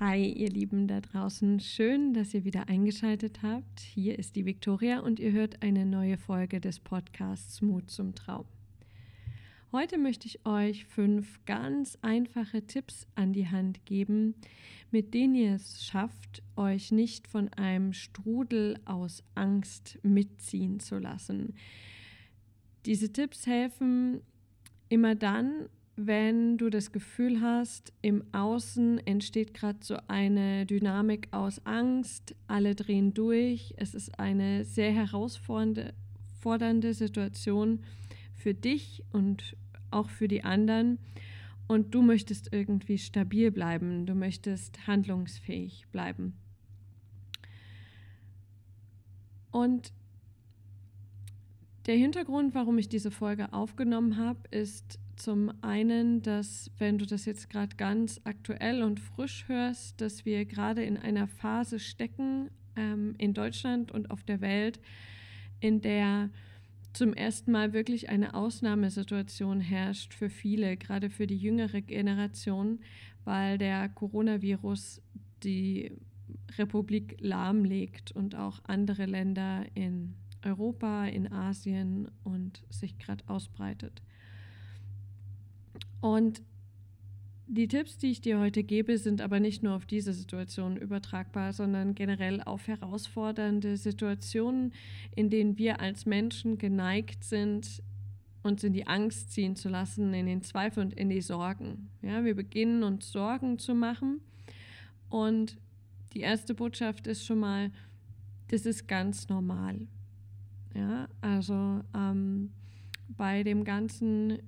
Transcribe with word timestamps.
Hi, 0.00 0.26
ihr 0.26 0.50
Lieben 0.50 0.88
da 0.88 1.00
draußen. 1.00 1.60
Schön, 1.60 2.14
dass 2.14 2.34
ihr 2.34 2.44
wieder 2.44 2.68
eingeschaltet 2.68 3.44
habt. 3.44 3.78
Hier 3.78 4.18
ist 4.18 4.34
die 4.34 4.44
Viktoria 4.44 4.98
und 4.98 5.20
ihr 5.20 5.30
hört 5.30 5.62
eine 5.62 5.86
neue 5.86 6.18
Folge 6.18 6.60
des 6.60 6.80
Podcasts 6.80 7.62
Mut 7.62 7.88
zum 7.92 8.12
Traum. 8.12 8.44
Heute 9.70 9.96
möchte 9.96 10.26
ich 10.26 10.44
euch 10.44 10.84
fünf 10.86 11.38
ganz 11.46 11.96
einfache 12.02 12.66
Tipps 12.66 13.06
an 13.14 13.32
die 13.32 13.46
Hand 13.46 13.86
geben, 13.86 14.34
mit 14.90 15.14
denen 15.14 15.36
ihr 15.36 15.54
es 15.54 15.86
schafft, 15.86 16.42
euch 16.56 16.90
nicht 16.90 17.28
von 17.28 17.52
einem 17.52 17.92
Strudel 17.92 18.80
aus 18.86 19.22
Angst 19.36 20.00
mitziehen 20.02 20.80
zu 20.80 20.98
lassen. 20.98 21.54
Diese 22.84 23.12
Tipps 23.12 23.46
helfen 23.46 24.22
immer 24.88 25.14
dann, 25.14 25.68
wenn 25.96 26.58
du 26.58 26.70
das 26.70 26.92
Gefühl 26.92 27.40
hast, 27.40 27.92
im 28.02 28.24
Außen 28.32 28.98
entsteht 29.06 29.54
gerade 29.54 29.78
so 29.80 29.96
eine 30.08 30.66
Dynamik 30.66 31.28
aus 31.30 31.64
Angst, 31.64 32.34
alle 32.48 32.74
drehen 32.74 33.14
durch, 33.14 33.74
es 33.76 33.94
ist 33.94 34.18
eine 34.18 34.64
sehr 34.64 34.92
herausfordernde 34.92 36.94
Situation 36.94 37.84
für 38.34 38.54
dich 38.54 39.04
und 39.12 39.56
auch 39.90 40.10
für 40.10 40.26
die 40.26 40.42
anderen. 40.42 40.98
Und 41.68 41.94
du 41.94 42.02
möchtest 42.02 42.52
irgendwie 42.52 42.98
stabil 42.98 43.50
bleiben, 43.50 44.04
du 44.04 44.14
möchtest 44.14 44.86
handlungsfähig 44.86 45.86
bleiben. 45.92 46.36
Und 49.50 49.92
der 51.86 51.96
Hintergrund, 51.96 52.54
warum 52.54 52.76
ich 52.78 52.88
diese 52.88 53.12
Folge 53.12 53.52
aufgenommen 53.52 54.16
habe, 54.16 54.40
ist, 54.50 54.98
zum 55.16 55.52
einen, 55.62 56.22
dass 56.22 56.70
wenn 56.78 56.98
du 56.98 57.06
das 57.06 57.24
jetzt 57.24 57.50
gerade 57.50 57.76
ganz 57.76 58.20
aktuell 58.24 58.82
und 58.82 59.00
frisch 59.00 59.48
hörst, 59.48 60.00
dass 60.00 60.24
wir 60.24 60.44
gerade 60.44 60.84
in 60.84 60.96
einer 60.96 61.26
Phase 61.26 61.78
stecken 61.78 62.50
ähm, 62.76 63.14
in 63.18 63.34
Deutschland 63.34 63.92
und 63.92 64.10
auf 64.10 64.22
der 64.24 64.40
Welt, 64.40 64.80
in 65.60 65.80
der 65.80 66.30
zum 66.92 67.12
ersten 67.12 67.50
Mal 67.50 67.72
wirklich 67.72 68.08
eine 68.08 68.34
Ausnahmesituation 68.34 69.60
herrscht 69.60 70.14
für 70.14 70.30
viele, 70.30 70.76
gerade 70.76 71.10
für 71.10 71.26
die 71.26 71.36
jüngere 71.36 71.80
Generation, 71.80 72.80
weil 73.24 73.58
der 73.58 73.88
Coronavirus 73.88 75.02
die 75.42 75.92
Republik 76.56 77.16
lahmlegt 77.20 78.12
und 78.12 78.36
auch 78.36 78.60
andere 78.64 79.06
Länder 79.06 79.66
in 79.74 80.14
Europa, 80.42 81.06
in 81.06 81.32
Asien 81.32 82.08
und 82.22 82.64
sich 82.70 82.98
gerade 82.98 83.28
ausbreitet. 83.28 84.02
Und 86.04 86.42
die 87.46 87.66
Tipps, 87.66 87.96
die 87.96 88.10
ich 88.10 88.20
dir 88.20 88.38
heute 88.38 88.62
gebe, 88.62 88.98
sind 88.98 89.22
aber 89.22 89.40
nicht 89.40 89.62
nur 89.62 89.74
auf 89.74 89.86
diese 89.86 90.12
Situation 90.12 90.76
übertragbar, 90.76 91.54
sondern 91.54 91.94
generell 91.94 92.42
auf 92.42 92.68
herausfordernde 92.68 93.78
Situationen, 93.78 94.74
in 95.16 95.30
denen 95.30 95.56
wir 95.56 95.80
als 95.80 96.04
Menschen 96.04 96.58
geneigt 96.58 97.24
sind, 97.24 97.82
uns 98.42 98.62
in 98.64 98.74
die 98.74 98.86
Angst 98.86 99.32
ziehen 99.32 99.56
zu 99.56 99.70
lassen, 99.70 100.12
in 100.12 100.26
den 100.26 100.42
Zweifel 100.42 100.84
und 100.84 100.92
in 100.92 101.08
die 101.08 101.22
Sorgen. 101.22 101.88
Ja, 102.02 102.22
wir 102.22 102.34
beginnen 102.34 102.82
uns 102.82 103.10
Sorgen 103.10 103.58
zu 103.58 103.74
machen 103.74 104.20
und 105.08 105.56
die 106.12 106.20
erste 106.20 106.52
Botschaft 106.52 107.06
ist 107.06 107.24
schon 107.24 107.38
mal, 107.38 107.70
das 108.48 108.66
ist 108.66 108.88
ganz 108.88 109.30
normal. 109.30 109.86
Ja, 110.74 111.08
also 111.22 111.80
ähm, 111.94 112.50
bei 113.16 113.42
dem 113.42 113.64
ganzen 113.64 114.42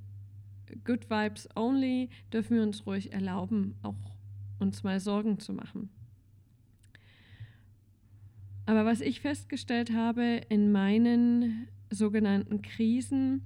Good 0.84 1.10
Vibes 1.10 1.48
Only 1.54 2.10
dürfen 2.32 2.56
wir 2.56 2.62
uns 2.62 2.86
ruhig 2.86 3.12
erlauben, 3.12 3.76
auch 3.82 3.94
uns 4.58 4.82
mal 4.82 5.00
Sorgen 5.00 5.38
zu 5.38 5.52
machen. 5.52 5.90
Aber 8.66 8.84
was 8.84 9.00
ich 9.00 9.20
festgestellt 9.20 9.92
habe 9.92 10.40
in 10.48 10.72
meinen 10.72 11.68
sogenannten 11.90 12.62
Krisen, 12.62 13.42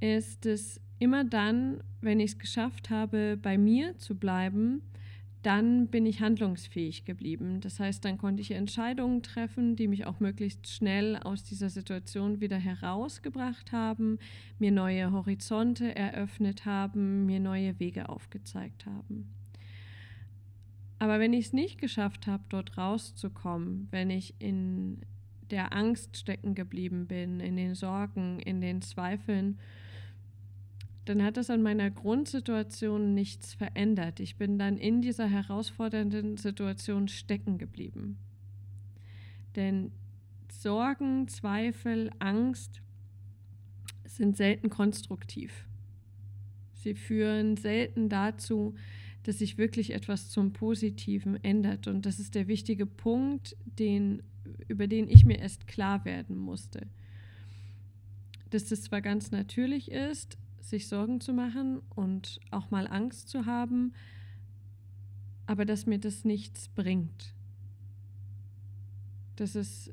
ist, 0.00 0.46
dass 0.46 0.80
immer 0.98 1.24
dann, 1.24 1.82
wenn 2.00 2.20
ich 2.20 2.32
es 2.32 2.38
geschafft 2.38 2.90
habe, 2.90 3.38
bei 3.40 3.58
mir 3.58 3.98
zu 3.98 4.16
bleiben, 4.16 4.82
dann 5.46 5.86
bin 5.86 6.06
ich 6.06 6.20
handlungsfähig 6.20 7.04
geblieben. 7.04 7.60
Das 7.60 7.78
heißt, 7.78 8.04
dann 8.04 8.18
konnte 8.18 8.40
ich 8.42 8.50
Entscheidungen 8.50 9.22
treffen, 9.22 9.76
die 9.76 9.86
mich 9.86 10.04
auch 10.04 10.18
möglichst 10.18 10.66
schnell 10.68 11.16
aus 11.18 11.44
dieser 11.44 11.70
Situation 11.70 12.40
wieder 12.40 12.56
herausgebracht 12.56 13.70
haben, 13.70 14.18
mir 14.58 14.72
neue 14.72 15.12
Horizonte 15.12 15.94
eröffnet 15.94 16.66
haben, 16.66 17.26
mir 17.26 17.38
neue 17.38 17.78
Wege 17.78 18.08
aufgezeigt 18.08 18.86
haben. 18.86 19.32
Aber 20.98 21.20
wenn 21.20 21.32
ich 21.32 21.46
es 21.46 21.52
nicht 21.52 21.78
geschafft 21.78 22.26
habe, 22.26 22.42
dort 22.48 22.76
rauszukommen, 22.76 23.86
wenn 23.92 24.10
ich 24.10 24.34
in 24.40 24.98
der 25.52 25.72
Angst 25.72 26.16
stecken 26.16 26.56
geblieben 26.56 27.06
bin, 27.06 27.38
in 27.38 27.56
den 27.56 27.76
Sorgen, 27.76 28.40
in 28.40 28.60
den 28.60 28.82
Zweifeln, 28.82 29.60
dann 31.06 31.22
hat 31.22 31.36
das 31.36 31.50
an 31.50 31.62
meiner 31.62 31.90
Grundsituation 31.90 33.14
nichts 33.14 33.54
verändert. 33.54 34.18
Ich 34.20 34.36
bin 34.36 34.58
dann 34.58 34.76
in 34.76 35.02
dieser 35.02 35.28
herausfordernden 35.28 36.36
Situation 36.36 37.06
stecken 37.08 37.58
geblieben. 37.58 38.18
Denn 39.54 39.92
Sorgen, 40.52 41.28
Zweifel, 41.28 42.10
Angst 42.18 42.82
sind 44.04 44.36
selten 44.36 44.68
konstruktiv. 44.68 45.66
Sie 46.72 46.94
führen 46.94 47.56
selten 47.56 48.08
dazu, 48.08 48.74
dass 49.22 49.38
sich 49.38 49.58
wirklich 49.58 49.92
etwas 49.92 50.30
zum 50.30 50.52
Positiven 50.52 51.42
ändert. 51.42 51.86
Und 51.86 52.04
das 52.04 52.18
ist 52.18 52.34
der 52.34 52.48
wichtige 52.48 52.86
Punkt, 52.86 53.56
den, 53.64 54.22
über 54.66 54.86
den 54.88 55.08
ich 55.08 55.24
mir 55.24 55.38
erst 55.38 55.68
klar 55.68 56.04
werden 56.04 56.36
musste. 56.36 56.86
Dass 58.50 58.66
das 58.66 58.82
zwar 58.82 59.02
ganz 59.02 59.30
natürlich 59.30 59.90
ist, 59.90 60.36
sich 60.68 60.88
Sorgen 60.88 61.20
zu 61.20 61.32
machen 61.32 61.80
und 61.90 62.40
auch 62.50 62.70
mal 62.70 62.86
Angst 62.86 63.28
zu 63.28 63.46
haben, 63.46 63.92
aber 65.46 65.64
dass 65.64 65.86
mir 65.86 65.98
das 65.98 66.24
nichts 66.24 66.68
bringt. 66.68 67.34
Dass 69.36 69.54
es 69.54 69.92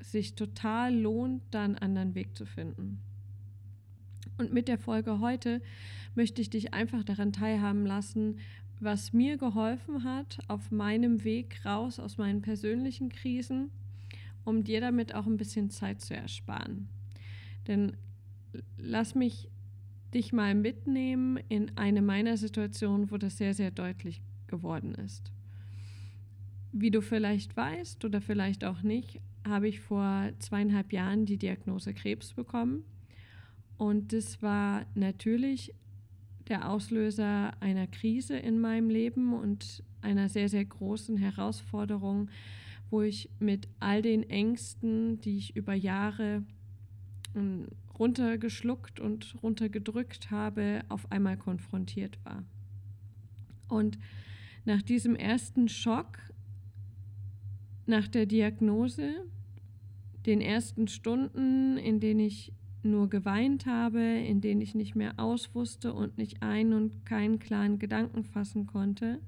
sich 0.00 0.34
total 0.34 0.94
lohnt, 0.94 1.42
da 1.50 1.64
einen 1.64 1.76
anderen 1.76 2.14
Weg 2.14 2.36
zu 2.36 2.46
finden. 2.46 3.00
Und 4.38 4.52
mit 4.52 4.68
der 4.68 4.78
Folge 4.78 5.20
heute 5.20 5.60
möchte 6.14 6.40
ich 6.40 6.50
dich 6.50 6.72
einfach 6.72 7.04
daran 7.04 7.32
teilhaben 7.32 7.86
lassen, 7.86 8.38
was 8.80 9.12
mir 9.12 9.36
geholfen 9.36 10.04
hat 10.04 10.38
auf 10.48 10.70
meinem 10.70 11.24
Weg 11.24 11.64
raus 11.64 12.00
aus 12.00 12.16
meinen 12.16 12.40
persönlichen 12.40 13.10
Krisen, 13.10 13.70
um 14.44 14.64
dir 14.64 14.80
damit 14.80 15.14
auch 15.14 15.26
ein 15.26 15.36
bisschen 15.36 15.68
Zeit 15.70 16.00
zu 16.00 16.14
ersparen. 16.16 16.88
Denn 17.66 17.96
lass 18.78 19.14
mich 19.14 19.49
dich 20.14 20.32
mal 20.32 20.54
mitnehmen 20.54 21.38
in 21.48 21.76
eine 21.76 22.02
meiner 22.02 22.36
Situationen, 22.36 23.10
wo 23.10 23.16
das 23.16 23.38
sehr, 23.38 23.54
sehr 23.54 23.70
deutlich 23.70 24.22
geworden 24.46 24.94
ist. 24.94 25.32
Wie 26.72 26.90
du 26.90 27.00
vielleicht 27.00 27.56
weißt 27.56 28.04
oder 28.04 28.20
vielleicht 28.20 28.64
auch 28.64 28.82
nicht, 28.82 29.20
habe 29.46 29.68
ich 29.68 29.80
vor 29.80 30.30
zweieinhalb 30.38 30.92
Jahren 30.92 31.26
die 31.26 31.38
Diagnose 31.38 31.94
Krebs 31.94 32.34
bekommen. 32.34 32.84
Und 33.78 34.12
das 34.12 34.42
war 34.42 34.84
natürlich 34.94 35.74
der 36.48 36.68
Auslöser 36.68 37.52
einer 37.60 37.86
Krise 37.86 38.36
in 38.36 38.60
meinem 38.60 38.90
Leben 38.90 39.32
und 39.32 39.82
einer 40.02 40.28
sehr, 40.28 40.48
sehr 40.48 40.64
großen 40.64 41.16
Herausforderung, 41.16 42.28
wo 42.90 43.02
ich 43.02 43.30
mit 43.38 43.68
all 43.78 44.02
den 44.02 44.28
Ängsten, 44.28 45.20
die 45.20 45.38
ich 45.38 45.56
über 45.56 45.74
Jahre 45.74 46.42
runtergeschluckt 48.00 48.98
und 48.98 49.36
runtergedrückt 49.42 50.30
habe, 50.30 50.80
auf 50.88 51.12
einmal 51.12 51.36
konfrontiert 51.36 52.18
war. 52.24 52.42
Und 53.68 53.98
nach 54.64 54.82
diesem 54.82 55.14
ersten 55.14 55.68
Schock, 55.68 56.18
nach 57.86 58.08
der 58.08 58.26
Diagnose, 58.26 59.26
den 60.26 60.40
ersten 60.40 60.88
Stunden, 60.88 61.76
in 61.76 62.00
denen 62.00 62.20
ich 62.20 62.52
nur 62.82 63.10
geweint 63.10 63.66
habe, 63.66 64.00
in 64.00 64.40
denen 64.40 64.62
ich 64.62 64.74
nicht 64.74 64.96
mehr 64.96 65.14
auswusste 65.18 65.92
und 65.92 66.16
nicht 66.16 66.42
einen 66.42 66.72
und 66.72 67.04
keinen 67.04 67.38
klaren 67.38 67.78
Gedanken 67.78 68.24
fassen 68.24 68.66
konnte, 68.66 69.20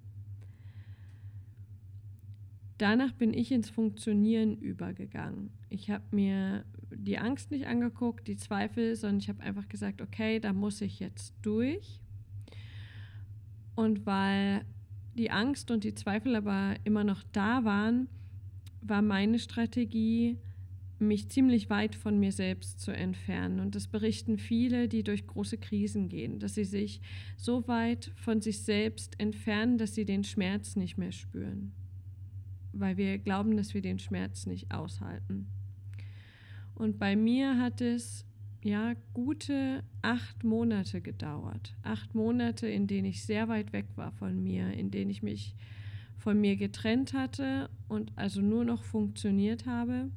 danach 2.79 3.13
bin 3.13 3.35
ich 3.35 3.53
ins 3.53 3.69
Funktionieren 3.69 4.57
übergegangen. 4.57 5.51
Ich 5.69 5.91
habe 5.91 6.05
mir 6.11 6.65
die 6.97 7.19
Angst 7.19 7.51
nicht 7.51 7.67
angeguckt, 7.67 8.27
die 8.29 8.37
Zweifel, 8.37 8.97
sondern 8.97 9.19
ich 9.19 9.29
habe 9.29 9.43
einfach 9.43 9.69
gesagt, 9.69 10.01
okay, 10.01 10.41
da 10.41 10.53
muss 10.53 10.81
ich 10.81 11.01
jetzt 11.01 11.35
durch. 11.43 12.01
Und 13.75 14.07
weil 14.07 14.65
die 15.15 15.31
Angst 15.31 15.71
und 15.71 15.85
die 15.85 15.95
Zweifel 15.95 16.37
aber 16.37 16.77
immer 16.85 17.05
noch 17.05 17.23
da 17.33 17.65
waren, 17.65 18.09
war 18.81 19.03
meine 19.03 19.39
Strategie, 19.39 20.39
mich 20.99 21.29
ziemlich 21.29 21.69
weit 21.69 21.95
von 21.95 22.19
mir 22.19 22.33
selbst 22.33 22.81
zu 22.81 22.93
entfernen. 22.93 23.61
Und 23.61 23.75
das 23.75 23.89
berichten 23.89 24.39
viele, 24.39 24.89
die 24.89 25.03
durch 25.03 25.27
große 25.27 25.59
Krisen 25.59 26.09
gehen, 26.09 26.39
dass 26.39 26.55
sie 26.55 26.65
sich 26.65 27.01
so 27.37 27.67
weit 27.69 28.13
von 28.15 28.41
sich 28.41 28.63
selbst 28.63 29.19
entfernen, 29.19 29.79
dass 29.79 29.95
sie 29.95 30.05
den 30.05 30.25
Schmerz 30.25 30.77
nicht 30.77 30.99
mehr 30.99 31.13
spüren. 31.13 31.73
Weil 32.73 32.97
wir 32.97 33.19
glauben, 33.19 33.57
dass 33.57 33.75
wir 33.75 33.83
den 33.83 33.99
Schmerz 33.99 34.47
nicht 34.47 34.73
aushalten. 34.73 35.49
Und 36.75 36.99
bei 36.99 37.17
mir 37.17 37.59
hat 37.59 37.81
es 37.81 38.25
ja 38.63 38.95
gute 39.13 39.83
acht 40.03 40.45
Monate 40.45 41.01
gedauert. 41.01 41.75
Acht 41.83 42.15
Monate, 42.15 42.69
in 42.69 42.87
denen 42.87 43.07
ich 43.07 43.25
sehr 43.25 43.49
weit 43.49 43.73
weg 43.73 43.87
war 43.97 44.13
von 44.13 44.43
mir, 44.43 44.73
in 44.73 44.91
denen 44.91 45.11
ich 45.11 45.23
mich 45.23 45.55
von 46.19 46.41
mir 46.41 46.57
getrennt 46.57 47.13
hatte 47.13 47.69
und 47.89 48.13
also 48.17 48.41
nur 48.41 48.65
noch 48.65 48.85
funktioniert 48.85 49.67
habe, 49.67 50.11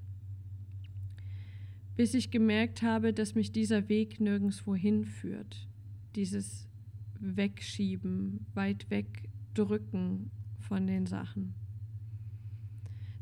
bis 1.95 2.13
ich 2.13 2.29
gemerkt 2.29 2.81
habe, 2.81 3.13
dass 3.13 3.35
mich 3.35 3.51
dieser 3.51 3.89
Weg 3.89 4.19
nirgendwo 4.19 4.75
hinführt. 4.75 5.67
Dieses 6.15 6.67
Wegschieben, 7.19 8.45
weit 8.53 8.89
wegdrücken 8.89 10.29
von 10.59 10.85
den 10.85 11.05
Sachen. 11.07 11.55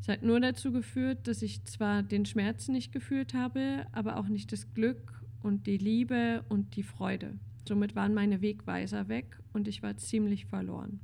Es 0.04 0.08
hat 0.08 0.22
nur 0.22 0.38
dazu 0.38 0.70
geführt, 0.70 1.26
dass 1.28 1.40
ich 1.40 1.64
zwar 1.64 2.02
den 2.02 2.26
Schmerz 2.26 2.68
nicht 2.68 2.92
gefühlt 2.92 3.32
habe, 3.32 3.86
aber 3.90 4.18
auch 4.18 4.28
nicht 4.28 4.52
das 4.52 4.74
Glück 4.74 5.24
und 5.42 5.66
die 5.66 5.78
Liebe 5.78 6.44
und 6.50 6.76
die 6.76 6.82
Freude. 6.82 7.38
Somit 7.66 7.96
waren 7.96 8.12
meine 8.12 8.42
Wegweiser 8.42 9.08
weg 9.08 9.38
und 9.54 9.66
ich 9.66 9.82
war 9.82 9.96
ziemlich 9.96 10.44
verloren. 10.44 11.00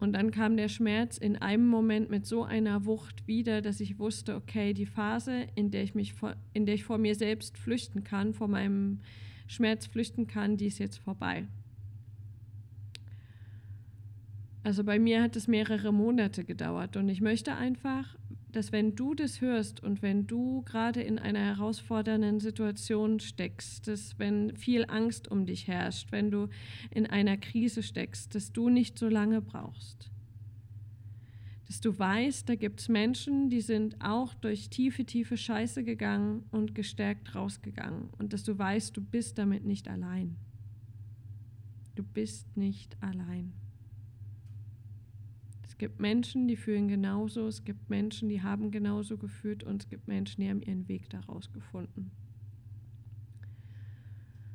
Und 0.00 0.14
dann 0.14 0.30
kam 0.30 0.56
der 0.56 0.68
Schmerz 0.68 1.18
in 1.18 1.36
einem 1.36 1.68
Moment 1.68 2.08
mit 2.08 2.24
so 2.24 2.42
einer 2.42 2.86
Wucht 2.86 3.26
wieder, 3.26 3.60
dass 3.60 3.78
ich 3.80 3.98
wusste, 3.98 4.34
okay, 4.34 4.72
die 4.72 4.86
Phase, 4.86 5.48
in 5.54 5.70
der 5.70 5.82
ich 5.82 5.94
mich 5.94 6.14
in 6.54 6.64
der 6.64 6.76
ich 6.76 6.84
vor 6.84 6.96
mir 6.96 7.16
selbst 7.16 7.58
flüchten 7.58 8.02
kann, 8.02 8.32
vor 8.32 8.48
meinem 8.48 9.00
Schmerz 9.46 9.84
flüchten 9.84 10.26
kann, 10.26 10.56
die 10.56 10.68
ist 10.68 10.78
jetzt 10.78 10.96
vorbei. 10.96 11.48
Also 14.64 14.84
bei 14.84 14.98
mir 14.98 15.22
hat 15.22 15.34
es 15.34 15.48
mehrere 15.48 15.92
Monate 15.92 16.44
gedauert 16.44 16.96
und 16.96 17.08
ich 17.08 17.20
möchte 17.20 17.54
einfach, 17.54 18.16
dass 18.52 18.70
wenn 18.70 18.94
du 18.94 19.14
das 19.14 19.40
hörst 19.40 19.82
und 19.82 20.02
wenn 20.02 20.26
du 20.26 20.62
gerade 20.62 21.02
in 21.02 21.18
einer 21.18 21.40
herausfordernden 21.40 22.38
Situation 22.38 23.18
steckst, 23.18 23.88
dass 23.88 24.18
wenn 24.18 24.54
viel 24.56 24.84
Angst 24.88 25.28
um 25.28 25.46
dich 25.46 25.66
herrscht, 25.66 26.12
wenn 26.12 26.30
du 26.30 26.48
in 26.90 27.06
einer 27.06 27.38
Krise 27.38 27.82
steckst, 27.82 28.34
dass 28.34 28.52
du 28.52 28.68
nicht 28.68 28.98
so 28.98 29.08
lange 29.08 29.40
brauchst. 29.40 30.10
Dass 31.66 31.80
du 31.80 31.98
weißt, 31.98 32.48
da 32.48 32.54
gibt 32.54 32.80
es 32.80 32.88
Menschen, 32.90 33.48
die 33.48 33.62
sind 33.62 33.96
auch 34.04 34.34
durch 34.34 34.68
tiefe, 34.68 35.06
tiefe 35.06 35.38
Scheiße 35.38 35.82
gegangen 35.82 36.44
und 36.50 36.74
gestärkt 36.74 37.34
rausgegangen. 37.34 38.10
Und 38.18 38.34
dass 38.34 38.44
du 38.44 38.56
weißt, 38.56 38.94
du 38.94 39.00
bist 39.00 39.38
damit 39.38 39.64
nicht 39.64 39.88
allein. 39.88 40.36
Du 41.94 42.02
bist 42.02 42.54
nicht 42.56 42.96
allein 43.02 43.54
gibt 45.82 45.98
Menschen, 45.98 46.46
die 46.46 46.54
fühlen 46.54 46.86
genauso, 46.86 47.48
es 47.48 47.64
gibt 47.64 47.90
Menschen, 47.90 48.28
die 48.28 48.40
haben 48.40 48.70
genauso 48.70 49.18
gefühlt 49.18 49.64
und 49.64 49.82
es 49.82 49.88
gibt 49.88 50.06
Menschen, 50.06 50.40
die 50.40 50.48
haben 50.48 50.62
ihren 50.62 50.86
Weg 50.86 51.10
daraus 51.10 51.50
gefunden. 51.52 52.12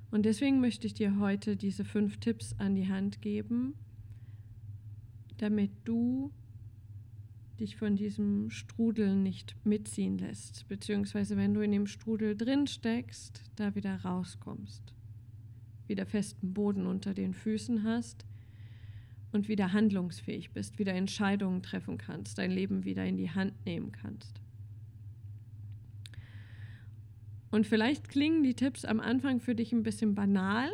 Und 0.09 0.24
deswegen 0.24 0.62
möchte 0.62 0.88
ich 0.88 0.94
dir 0.94 1.19
heute 1.19 1.57
diese 1.57 1.83
fünf 1.83 2.15
Tipps 2.21 2.56
an 2.59 2.75
die 2.75 2.88
Hand 2.88 3.21
geben, 3.21 3.74
damit 5.35 5.71
du 5.83 6.31
dich 7.59 7.75
von 7.75 7.97
diesem 7.97 8.50
Strudel 8.50 9.13
nicht 9.13 9.57
mitziehen 9.65 10.18
lässt, 10.18 10.65
beziehungsweise 10.69 11.35
wenn 11.35 11.53
du 11.53 11.59
in 11.59 11.73
dem 11.73 11.88
Strudel 11.88 12.38
drin 12.38 12.68
steckst, 12.68 13.51
da 13.57 13.75
wieder 13.75 13.97
rauskommst, 13.97 14.94
wieder 15.88 16.06
festen 16.06 16.53
Boden 16.53 16.85
unter 16.85 17.13
den 17.13 17.33
Füßen 17.33 17.83
hast 17.83 18.25
und 19.31 19.47
wieder 19.47 19.74
handlungsfähig 19.74 20.51
bist, 20.51 20.79
wieder 20.79 20.94
Entscheidungen 20.94 21.62
treffen 21.62 21.97
kannst, 21.97 22.38
dein 22.38 22.51
Leben 22.51 22.85
wieder 22.85 23.06
in 23.06 23.18
die 23.18 23.31
Hand 23.31 23.53
nehmen 23.65 23.91
kannst. 23.91 24.41
Und 27.51 27.65
vielleicht 27.65 28.09
klingen 28.09 28.44
die 28.44 28.53
Tipps 28.53 28.85
am 28.85 29.00
Anfang 29.00 29.39
für 29.39 29.56
dich 29.56 29.71
ein 29.71 29.83
bisschen 29.83 30.15
banal. 30.15 30.69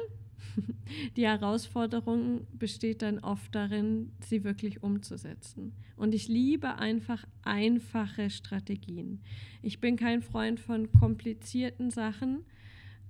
Die 1.16 1.26
Herausforderung 1.26 2.46
besteht 2.52 3.02
dann 3.02 3.20
oft 3.20 3.54
darin, 3.56 4.12
sie 4.20 4.44
wirklich 4.44 4.84
umzusetzen. 4.84 5.74
Und 5.96 6.14
ich 6.14 6.28
liebe 6.28 6.76
einfach 6.76 7.26
einfache 7.44 8.30
Strategien. 8.30 9.22
Ich 9.62 9.80
bin 9.80 9.96
kein 9.96 10.22
Freund 10.22 10.60
von 10.60 10.92
komplizierten 10.92 11.92
Sachen. 11.92 12.44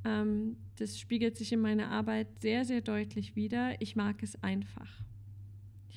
Ähm, 0.05 0.57
das 0.77 0.99
spiegelt 0.99 1.37
sich 1.37 1.51
in 1.51 1.61
meiner 1.61 1.89
Arbeit 1.89 2.27
sehr, 2.41 2.65
sehr 2.65 2.81
deutlich 2.81 3.35
wider. 3.35 3.81
Ich 3.81 3.95
mag 3.95 4.21
es 4.21 4.41
einfach. 4.43 5.03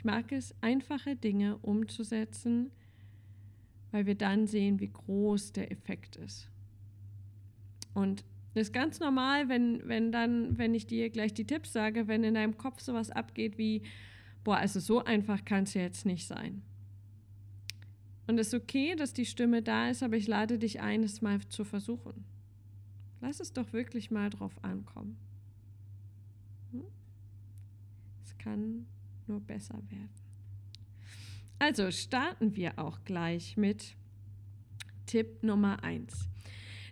Mag 0.06 0.30
es, 0.30 0.54
einfache 0.60 1.16
Dinge 1.16 1.56
umzusetzen, 1.58 2.70
weil 3.90 4.06
wir 4.06 4.14
dann 4.14 4.46
sehen, 4.46 4.78
wie 4.78 4.92
groß 4.92 5.50
der 5.50 5.72
Effekt 5.72 6.14
ist. 6.14 6.48
Und 7.92 8.24
das 8.54 8.68
ist 8.68 8.72
ganz 8.72 9.00
normal, 9.00 9.48
wenn, 9.48 9.86
wenn 9.88 10.12
dann, 10.12 10.56
wenn 10.58 10.74
ich 10.76 10.86
dir 10.86 11.10
gleich 11.10 11.34
die 11.34 11.44
Tipps 11.44 11.72
sage, 11.72 12.06
wenn 12.06 12.22
in 12.22 12.34
deinem 12.34 12.56
Kopf 12.56 12.80
sowas 12.80 13.10
abgeht 13.10 13.58
wie, 13.58 13.82
boah, 14.44 14.58
also 14.58 14.78
so 14.78 15.02
einfach 15.04 15.44
kann 15.44 15.64
es 15.64 15.74
ja 15.74 15.82
jetzt 15.82 16.06
nicht 16.06 16.28
sein. 16.28 16.62
Und 18.28 18.38
es 18.38 18.48
ist 18.48 18.54
okay, 18.54 18.94
dass 18.94 19.12
die 19.12 19.26
Stimme 19.26 19.60
da 19.60 19.90
ist, 19.90 20.04
aber 20.04 20.16
ich 20.16 20.28
lade 20.28 20.56
dich 20.56 20.80
ein, 20.80 21.02
es 21.02 21.20
mal 21.20 21.40
zu 21.48 21.64
versuchen. 21.64 22.24
Lass 23.20 23.40
es 23.40 23.52
doch 23.52 23.72
wirklich 23.72 24.12
mal 24.12 24.30
drauf 24.30 24.62
ankommen. 24.62 25.16
Hm? 26.70 26.84
Es 28.24 28.38
kann 28.38 28.86
nur 29.28 29.40
besser 29.40 29.80
werden. 29.88 30.10
Also 31.58 31.90
starten 31.90 32.54
wir 32.54 32.78
auch 32.78 33.04
gleich 33.04 33.56
mit 33.56 33.96
Tipp 35.06 35.42
Nummer 35.42 35.82
1. 35.82 36.28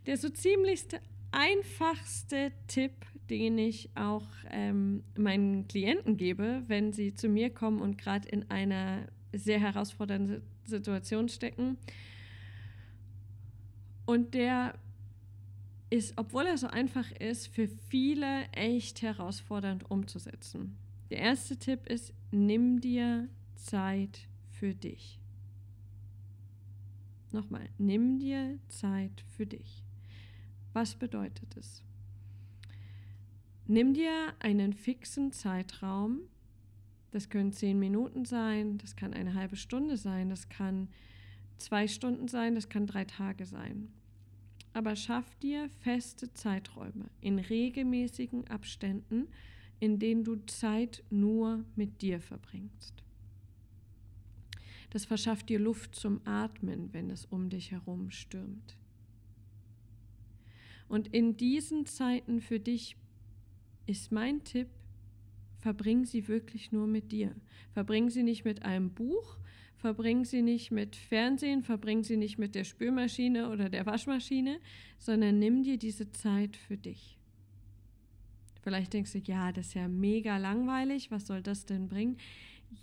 Der 0.07 0.17
so 0.17 0.29
ziemlichste 0.31 1.01
einfachste 1.33 2.53
Tipp, 2.67 2.93
den 3.29 3.59
ich 3.59 3.91
auch 3.97 4.27
ähm, 4.51 5.03
meinen 5.17 5.67
Klienten 5.67 6.17
gebe, 6.17 6.63
wenn 6.69 6.93
sie 6.93 7.15
zu 7.15 7.29
mir 7.29 7.51
kommen 7.51 7.81
und 7.81 7.99
gerade 7.99 8.29
in 8.29 8.51
einer 8.51 9.07
sehr 9.33 9.59
herausfordernden 9.59 10.43
Situation 10.65 11.29
stecken. 11.29 11.77
Und 14.07 14.35
der 14.35 14.79
ist, 15.91 16.15
obwohl 16.17 16.47
er 16.47 16.59
so 16.59 16.67
einfach 16.67 17.11
ist, 17.13 17.49
für 17.49 17.69
viele 17.89 18.45
echt 18.53 19.03
herausfordernd 19.03 19.91
umzusetzen. 19.91 20.77
Der 21.11 21.19
erste 21.19 21.57
Tipp 21.57 21.87
ist, 21.87 22.13
nimm 22.35 22.81
dir 22.81 23.29
Zeit 23.55 24.29
für 24.51 24.75
dich. 24.75 25.21
Nochmal, 27.33 27.69
nimm 27.79 28.19
dir 28.19 28.59
Zeit 28.69 29.25
für 29.37 29.47
dich. 29.47 29.83
Was 30.73 30.95
bedeutet 30.95 31.57
es? 31.57 31.83
Nimm 33.67 33.95
dir 33.95 34.35
einen 34.41 34.73
fixen 34.73 35.33
Zeitraum. 35.33 36.21
Das 37.11 37.29
können 37.29 37.53
zehn 37.53 37.79
Minuten 37.79 38.25
sein, 38.25 38.79
das 38.79 38.97
kann 38.97 39.15
eine 39.15 39.35
halbe 39.35 39.57
Stunde 39.57 39.97
sein, 39.97 40.31
das 40.31 40.49
kann 40.49 40.89
zwei 41.59 41.87
Stunden 41.87 42.27
sein, 42.27 42.57
das 42.57 42.69
kann 42.69 42.87
drei 42.87 43.05
Tage 43.05 43.47
sein. 43.47 43.93
Aber 44.73 44.97
schaff 44.97 45.37
dir 45.37 45.71
feste 45.81 46.35
Zeiträume 46.35 47.07
in 47.21 47.39
regelmäßigen 47.39 48.49
Abständen, 48.49 49.29
in 49.85 49.99
denen 49.99 50.25
du 50.25 50.37
Zeit 50.47 51.05
nur 51.11 51.63
mit 51.77 52.01
dir 52.01 52.19
verbringst. 52.19 53.05
Das 54.89 55.05
verschafft 55.05 55.51
dir 55.51 55.59
Luft 55.59 55.95
zum 55.95 56.23
Atmen, 56.25 56.89
wenn 56.93 57.11
es 57.11 57.27
um 57.27 57.51
dich 57.51 57.71
herum 57.71 58.11
stürmt. 58.11 58.79
Und 60.89 61.09
in 61.09 61.37
diesen 61.37 61.85
Zeiten 61.85 62.41
für 62.41 62.59
dich 62.59 62.97
ist 63.85 64.11
mein 64.11 64.43
Tipp, 64.45 64.69
verbring 65.59 66.07
sie 66.07 66.29
wirklich 66.29 66.73
nur 66.73 66.87
mit 66.87 67.13
dir. 67.13 67.35
Verbring 67.75 68.09
sie 68.09 68.23
nicht 68.23 68.47
mit 68.47 68.63
einem 68.63 68.89
Buch, 68.89 69.37
verbring 69.77 70.25
sie 70.25 70.41
nicht 70.41 70.71
mit 70.71 70.97
Fernsehen, 70.97 71.63
verbring 71.63 72.05
sie 72.05 72.17
nicht 72.17 72.39
mit 72.39 72.55
der 72.55 72.65
Spülmaschine 72.65 73.51
oder 73.51 73.69
der 73.69 73.85
Waschmaschine, 73.85 74.61
sondern 74.97 75.39
nimm 75.39 75.63
dir 75.63 75.77
diese 75.77 76.11
Zeit 76.11 76.57
für 76.57 76.79
dich. 76.79 77.19
Vielleicht 78.65 78.95
denkst 78.95 79.13
du, 79.13 79.19
ja, 79.19 79.53
das 79.53 79.67
ist 79.67 79.75
ja 79.75 79.89
mega 79.89 80.39
langweilig, 80.39 81.11
was 81.11 81.27
soll 81.27 81.43
das 81.43 81.67
denn 81.67 81.87
bringen? 81.87 82.17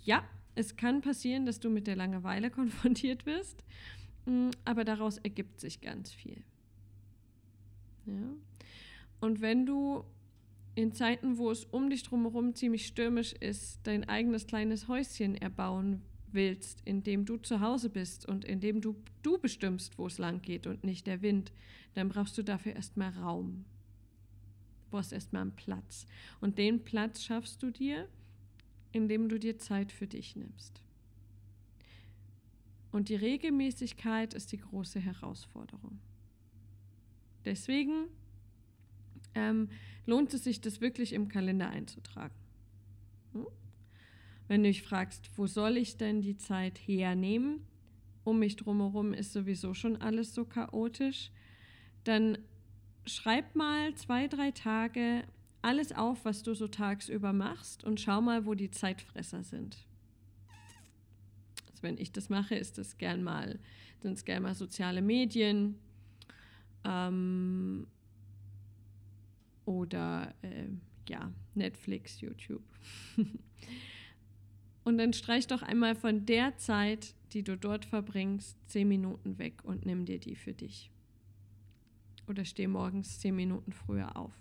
Ja, 0.04 0.22
es 0.54 0.76
kann 0.76 1.00
passieren, 1.00 1.44
dass 1.44 1.58
du 1.58 1.70
mit 1.70 1.88
der 1.88 1.96
Langeweile 1.96 2.50
konfrontiert 2.52 3.26
wirst, 3.26 3.64
mm, 4.26 4.50
aber 4.64 4.84
daraus 4.84 5.18
ergibt 5.18 5.58
sich 5.58 5.80
ganz 5.80 6.12
viel. 6.12 6.44
Ja? 8.06 8.32
Und 9.20 9.40
wenn 9.40 9.66
du 9.66 10.04
in 10.76 10.92
Zeiten, 10.92 11.36
wo 11.36 11.50
es 11.50 11.64
um 11.64 11.90
dich 11.90 12.04
drumherum 12.04 12.54
ziemlich 12.54 12.86
stürmisch 12.86 13.32
ist, 13.32 13.80
dein 13.82 14.08
eigenes 14.08 14.46
kleines 14.46 14.86
Häuschen 14.86 15.34
erbauen 15.34 16.02
willst, 16.30 16.80
indem 16.84 17.24
du 17.24 17.38
zu 17.38 17.60
Hause 17.60 17.90
bist 17.90 18.24
und 18.24 18.44
indem 18.44 18.80
du, 18.80 18.94
du 19.22 19.36
bestimmst, 19.36 19.98
wo 19.98 20.06
es 20.06 20.18
lang 20.18 20.42
geht 20.42 20.68
und 20.68 20.84
nicht 20.84 21.08
der 21.08 21.22
Wind, 21.22 21.52
dann 21.94 22.08
brauchst 22.08 22.38
du 22.38 22.44
dafür 22.44 22.76
erstmal 22.76 23.10
Raum. 23.10 23.64
Brauchst 24.92 25.12
erstmal 25.12 25.42
einen 25.42 25.56
Platz. 25.56 26.06
Und 26.42 26.58
den 26.58 26.84
Platz 26.84 27.22
schaffst 27.24 27.62
du 27.62 27.70
dir, 27.70 28.08
indem 28.92 29.30
du 29.30 29.38
dir 29.38 29.56
Zeit 29.56 29.90
für 29.90 30.06
dich 30.06 30.36
nimmst. 30.36 30.82
Und 32.90 33.08
die 33.08 33.14
Regelmäßigkeit 33.14 34.34
ist 34.34 34.52
die 34.52 34.58
große 34.58 35.00
Herausforderung. 35.00 35.98
Deswegen 37.46 38.08
ähm, 39.34 39.70
lohnt 40.04 40.34
es 40.34 40.44
sich, 40.44 40.60
das 40.60 40.82
wirklich 40.82 41.14
im 41.14 41.28
Kalender 41.28 41.70
einzutragen. 41.70 42.34
Hm? 43.32 43.46
Wenn 44.46 44.62
du 44.62 44.68
dich 44.68 44.82
fragst, 44.82 45.30
wo 45.38 45.46
soll 45.46 45.78
ich 45.78 45.96
denn 45.96 46.20
die 46.20 46.36
Zeit 46.36 46.78
hernehmen? 46.78 47.66
Um 48.24 48.40
mich 48.40 48.56
drumherum 48.56 49.14
ist 49.14 49.32
sowieso 49.32 49.72
schon 49.72 49.96
alles 49.96 50.34
so 50.34 50.44
chaotisch. 50.44 51.32
Dann 52.04 52.36
schreib 53.06 53.54
mal 53.54 53.94
zwei, 53.94 54.28
drei 54.28 54.50
Tage 54.50 55.24
alles 55.62 55.92
auf, 55.92 56.24
was 56.24 56.42
du 56.42 56.54
so 56.54 56.68
tagsüber 56.68 57.32
machst 57.32 57.84
und 57.84 58.00
schau 58.00 58.20
mal, 58.20 58.46
wo 58.46 58.54
die 58.54 58.70
Zeitfresser 58.70 59.44
sind. 59.44 59.76
Also 61.70 61.82
wenn 61.82 61.98
ich 61.98 62.12
das 62.12 62.28
mache, 62.28 62.56
ist 62.56 62.78
das 62.78 62.98
gern 62.98 63.22
mal, 63.22 63.58
sind 64.00 64.14
es 64.14 64.24
gern 64.24 64.42
mal 64.42 64.54
soziale 64.54 65.02
Medien 65.02 65.76
ähm, 66.84 67.86
oder 69.64 70.34
äh, 70.42 70.66
ja, 71.08 71.32
Netflix, 71.54 72.20
YouTube. 72.20 72.62
Und 74.84 74.98
dann 74.98 75.12
streich 75.12 75.46
doch 75.46 75.62
einmal 75.62 75.94
von 75.94 76.26
der 76.26 76.56
Zeit, 76.56 77.14
die 77.32 77.44
du 77.44 77.56
dort 77.56 77.84
verbringst, 77.84 78.56
zehn 78.68 78.88
Minuten 78.88 79.38
weg 79.38 79.64
und 79.64 79.86
nimm 79.86 80.04
dir 80.04 80.18
die 80.18 80.34
für 80.34 80.52
dich. 80.52 80.91
Oder 82.32 82.46
steh 82.46 82.66
morgens 82.66 83.20
zehn 83.20 83.36
Minuten 83.36 83.72
früher 83.72 84.16
auf. 84.16 84.32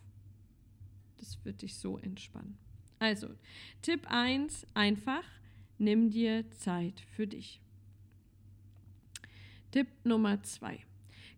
Das 1.17 1.43
wird 1.43 1.61
dich 1.61 1.75
so 1.75 1.97
entspannen. 1.97 2.57
Also, 2.99 3.27
Tipp 3.81 4.07
1, 4.09 4.65
einfach, 4.73 5.25
nimm 5.77 6.09
dir 6.09 6.49
Zeit 6.51 7.01
für 7.01 7.27
dich. 7.27 7.59
Tipp 9.71 9.87
Nummer 10.05 10.41
2. 10.41 10.79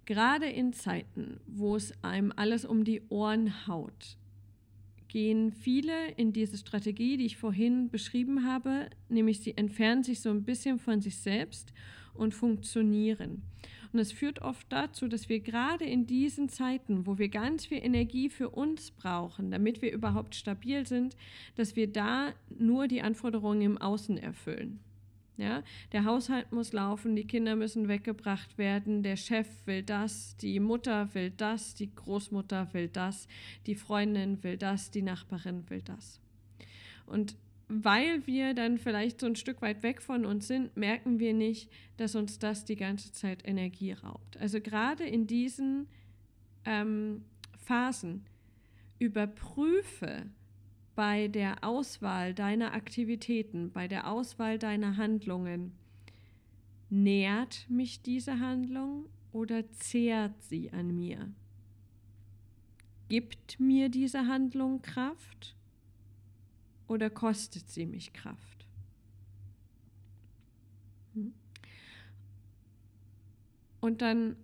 Gerade 0.05 0.45
in 0.45 0.73
Zeiten, 0.73 1.39
wo 1.47 1.75
es 1.75 1.91
einem 2.03 2.31
alles 2.35 2.65
um 2.65 2.83
die 2.83 3.01
Ohren 3.09 3.65
haut, 3.65 4.19
gehen 5.07 5.51
viele 5.51 6.11
in 6.11 6.33
diese 6.33 6.59
Strategie, 6.59 7.17
die 7.17 7.25
ich 7.25 7.37
vorhin 7.37 7.89
beschrieben 7.89 8.45
habe, 8.45 8.91
nämlich 9.09 9.39
sie 9.39 9.57
entfernen 9.57 10.03
sich 10.03 10.21
so 10.21 10.29
ein 10.29 10.43
bisschen 10.43 10.77
von 10.77 11.01
sich 11.01 11.17
selbst 11.17 11.73
und 12.13 12.35
funktionieren. 12.35 13.41
Und 13.93 13.99
es 13.99 14.11
führt 14.11 14.41
oft 14.41 14.65
dazu, 14.69 15.07
dass 15.07 15.29
wir 15.29 15.39
gerade 15.39 15.85
in 15.85 16.07
diesen 16.07 16.49
Zeiten, 16.49 17.05
wo 17.05 17.19
wir 17.19 17.29
ganz 17.29 17.67
viel 17.67 17.77
Energie 17.77 18.27
für 18.27 18.49
uns 18.49 18.89
brauchen, 18.89 19.51
damit 19.51 19.83
wir 19.83 19.91
überhaupt 19.91 20.33
stabil 20.33 20.87
sind, 20.87 21.15
dass 21.55 21.75
wir 21.75 21.87
da 21.87 22.33
nur 22.49 22.87
die 22.87 23.03
Anforderungen 23.03 23.61
im 23.61 23.77
Außen 23.77 24.17
erfüllen. 24.17 24.79
Ja, 25.37 25.63
der 25.91 26.05
Haushalt 26.05 26.51
muss 26.51 26.73
laufen, 26.73 27.15
die 27.15 27.25
Kinder 27.25 27.55
müssen 27.55 27.87
weggebracht 27.87 28.57
werden, 28.59 29.01
der 29.01 29.15
Chef 29.15 29.47
will 29.65 29.81
das, 29.81 30.37
die 30.37 30.59
Mutter 30.59 31.13
will 31.15 31.31
das, 31.31 31.73
die 31.73 31.93
Großmutter 31.93 32.71
will 32.73 32.87
das, 32.87 33.27
die 33.65 33.73
Freundin 33.73 34.43
will 34.43 34.57
das, 34.57 34.91
die 34.91 35.01
Nachbarin 35.01 35.67
will 35.71 35.81
das. 35.81 36.19
Und 37.07 37.35
weil 37.67 38.25
wir 38.27 38.53
dann 38.53 38.77
vielleicht 38.77 39.19
so 39.19 39.27
ein 39.27 39.35
Stück 39.35 39.61
weit 39.61 39.83
weg 39.83 40.01
von 40.01 40.25
uns 40.25 40.47
sind, 40.47 40.75
merken 40.77 41.19
wir 41.19 41.33
nicht, 41.33 41.71
dass 41.97 42.15
uns 42.15 42.39
das 42.39 42.65
die 42.65 42.75
ganze 42.75 43.11
Zeit 43.11 43.47
Energie 43.47 43.93
raubt. 43.93 44.37
Also 44.37 44.59
gerade 44.59 45.05
in 45.05 45.27
diesen 45.27 45.87
ähm, 46.65 47.23
Phasen 47.57 48.25
überprüfe, 48.99 50.25
bei 50.95 51.27
der 51.27 51.63
Auswahl 51.63 52.33
deiner 52.33 52.73
Aktivitäten, 52.73 53.71
bei 53.71 53.87
der 53.87 54.09
Auswahl 54.09 54.59
deiner 54.59 54.97
Handlungen, 54.97 55.71
nährt 56.89 57.65
mich 57.69 58.01
diese 58.01 58.39
Handlung 58.39 59.05
oder 59.31 59.69
zehrt 59.71 60.41
sie 60.43 60.71
an 60.71 60.93
mir? 60.93 61.31
Gibt 63.09 63.59
mir 63.59 63.89
diese 63.89 64.27
Handlung 64.27 64.81
Kraft 64.81 65.55
oder 66.87 67.09
kostet 67.09 67.69
sie 67.69 67.85
mich 67.85 68.13
Kraft? 68.13 68.67
Hm? 71.13 71.33
Und 73.81 74.01
dann 74.01 74.35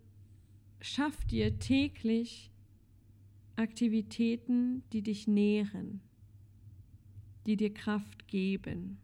schaff 0.81 1.25
dir 1.25 1.59
täglich 1.59 2.51
Aktivitäten, 3.55 4.83
die 4.93 5.01
dich 5.01 5.27
nähren 5.27 6.01
die 7.49 7.57
dir 7.57 7.73
Kraft 7.73 8.27
geben. 8.27 8.99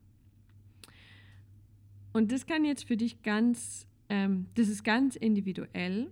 Und 2.14 2.32
das 2.32 2.46
kann 2.46 2.64
jetzt 2.64 2.86
für 2.86 2.96
dich 2.96 3.24
ganz, 3.24 3.88
ähm, 4.08 4.46
das 4.54 4.70
ist 4.70 4.84
ganz 4.84 5.16
individuell. 5.16 6.12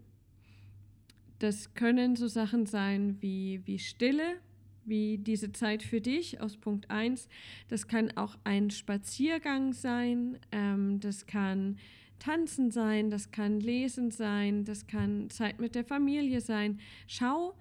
Das 1.37 1.75
können 1.75 2.15
so 2.15 2.27
Sachen 2.27 2.65
sein 2.65 3.21
wie, 3.21 3.61
wie 3.65 3.77
Stille, 3.77 4.39
wie 4.85 5.17
diese 5.17 5.51
Zeit 5.51 5.83
für 5.83 6.01
dich 6.01 6.41
aus 6.41 6.57
Punkt 6.57 6.89
1. 6.89 7.27
Das 7.67 7.87
kann 7.87 8.11
auch 8.17 8.37
ein 8.43 8.69
Spaziergang 8.69 9.73
sein, 9.73 10.39
ähm, 10.51 10.99
das 10.99 11.25
kann 11.25 11.77
Tanzen 12.19 12.71
sein, 12.71 13.09
das 13.09 13.31
kann 13.31 13.59
Lesen 13.59 14.11
sein, 14.11 14.63
das 14.63 14.87
kann 14.87 15.29
Zeit 15.29 15.59
mit 15.59 15.75
der 15.75 15.83
Familie 15.83 16.41
sein. 16.41 16.79
Schau, 17.07 17.53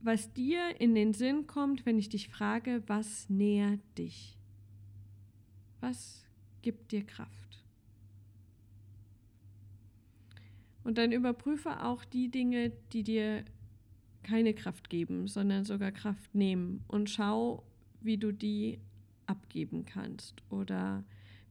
was 0.00 0.32
dir 0.32 0.80
in 0.80 0.94
den 0.94 1.14
Sinn 1.14 1.46
kommt, 1.46 1.86
wenn 1.86 1.98
ich 1.98 2.08
dich 2.08 2.28
frage, 2.28 2.82
was 2.86 3.30
nährt 3.30 3.80
dich? 3.96 4.36
Was 5.80 6.26
gibt 6.62 6.92
dir 6.92 7.04
Kraft? 7.04 7.64
Und 10.82 10.98
dann 10.98 11.12
überprüfe 11.12 11.82
auch 11.82 12.04
die 12.04 12.30
Dinge, 12.30 12.72
die 12.92 13.02
dir 13.02 13.44
keine 14.24 14.54
Kraft 14.54 14.90
geben, 14.90 15.28
sondern 15.28 15.64
sogar 15.64 15.92
Kraft 15.92 16.34
nehmen 16.34 16.82
und 16.88 17.08
schau, 17.08 17.62
wie 18.00 18.18
du 18.18 18.32
die 18.32 18.80
abgeben 19.26 19.84
kannst 19.84 20.42
oder 20.50 21.04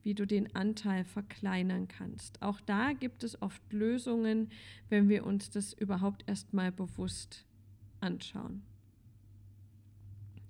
wie 0.04 0.14
du 0.14 0.28
den 0.28 0.54
Anteil 0.56 1.06
verkleinern 1.06 1.88
kannst. 1.88 2.42
Auch 2.42 2.60
da 2.60 2.92
gibt 2.92 3.24
es 3.24 3.42
oft 3.42 3.62
Lösungen, 3.72 4.50
wenn 4.90 5.08
wir 5.08 5.26
uns 5.26 5.50
das 5.50 5.74
überhaupt 5.74 6.28
erstmal 6.28 6.72
bewusst 6.72 7.46
anschauen. 8.02 8.64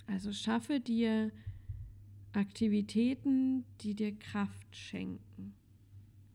Also 0.07 0.33
schaffe 0.33 0.79
dir 0.79 1.31
Aktivitäten, 2.33 3.63
die 3.81 3.93
dir 3.93 4.11
Kraft 4.17 4.75
schenken 4.75 5.53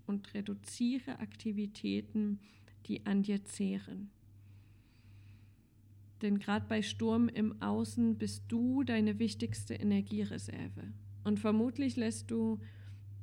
und 0.07 0.33
reduziere 0.33 1.19
Aktivitäten, 1.19 2.39
die 2.87 3.05
an 3.05 3.23
dir 3.23 3.45
zehren. 3.45 4.11
Denn 6.23 6.39
gerade 6.39 6.67
bei 6.69 6.83
Sturm 6.83 7.29
im 7.29 7.61
Außen 7.63 8.17
bist 8.19 8.45
du 8.49 8.83
deine 8.83 9.19
wichtigste 9.19 9.75
Energiereserve. 9.75 10.93
Und 11.25 11.39
vermutlich 11.39 11.97
lässt 11.97 12.31
du 12.31 12.61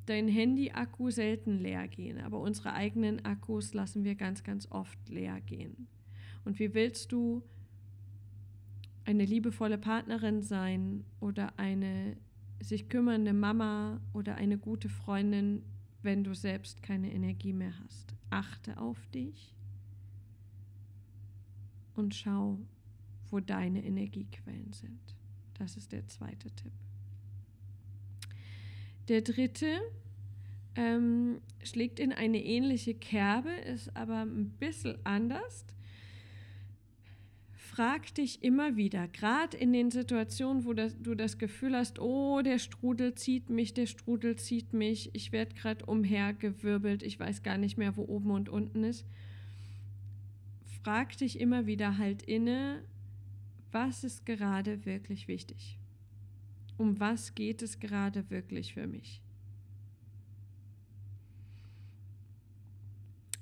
dein 0.06 0.28
Handy-Akku 0.28 1.10
selten 1.10 1.58
leer 1.58 1.88
gehen, 1.88 2.20
aber 2.20 2.40
unsere 2.40 2.72
eigenen 2.72 3.24
Akkus 3.24 3.74
lassen 3.74 4.04
wir 4.04 4.14
ganz, 4.14 4.44
ganz 4.44 4.70
oft 4.70 4.98
leer 5.08 5.40
gehen. 5.40 5.88
Und 6.44 6.58
wie 6.58 6.74
willst 6.74 7.10
du 7.10 7.42
eine 9.04 9.24
liebevolle 9.24 9.78
Partnerin 9.78 10.42
sein 10.42 11.04
oder 11.20 11.58
eine 11.58 12.16
sich 12.60 12.88
kümmernde 12.88 13.32
Mama 13.32 14.00
oder 14.12 14.36
eine 14.36 14.58
gute 14.58 14.88
Freundin, 14.88 15.62
wenn 16.02 16.24
du 16.24 16.34
selbst 16.34 16.82
keine 16.82 17.12
Energie 17.12 17.52
mehr 17.52 17.72
hast. 17.84 18.14
Achte 18.30 18.78
auf 18.78 19.06
dich 19.08 19.54
und 21.94 22.14
schau, 22.14 22.58
wo 23.30 23.40
deine 23.40 23.84
Energiequellen 23.84 24.72
sind. 24.72 25.00
Das 25.54 25.76
ist 25.76 25.92
der 25.92 26.06
zweite 26.08 26.50
Tipp. 26.50 26.72
Der 29.08 29.22
dritte 29.22 29.80
ähm, 30.74 31.40
schlägt 31.62 32.00
in 32.00 32.12
eine 32.12 32.44
ähnliche 32.44 32.94
Kerbe, 32.94 33.50
ist 33.50 33.96
aber 33.96 34.22
ein 34.22 34.50
bisschen 34.58 34.98
anders 35.04 35.64
frag 37.76 38.14
dich 38.14 38.42
immer 38.42 38.76
wieder, 38.76 39.06
gerade 39.06 39.54
in 39.54 39.70
den 39.70 39.90
Situationen, 39.90 40.64
wo 40.64 40.72
das, 40.72 40.96
du 40.98 41.14
das 41.14 41.36
Gefühl 41.36 41.76
hast, 41.76 41.98
oh, 41.98 42.40
der 42.40 42.58
Strudel 42.58 43.14
zieht 43.14 43.50
mich, 43.50 43.74
der 43.74 43.84
Strudel 43.84 44.36
zieht 44.36 44.72
mich, 44.72 45.10
ich 45.12 45.30
werde 45.30 45.54
gerade 45.54 45.84
umhergewirbelt, 45.84 47.02
ich 47.02 47.20
weiß 47.20 47.42
gar 47.42 47.58
nicht 47.58 47.76
mehr, 47.76 47.94
wo 47.98 48.04
oben 48.04 48.30
und 48.30 48.48
unten 48.48 48.82
ist. 48.82 49.04
Frag 50.82 51.18
dich 51.18 51.38
immer 51.38 51.66
wieder 51.66 51.98
halt 51.98 52.22
inne, 52.22 52.82
was 53.72 54.04
ist 54.04 54.26
gerade 54.26 54.84
wirklich 54.84 55.28
wichtig? 55.28 55.78
Um 56.76 57.00
was 57.00 57.34
geht 57.34 57.62
es 57.62 57.80
gerade 57.80 58.28
wirklich 58.30 58.74
für 58.74 58.86
mich? 58.86 59.22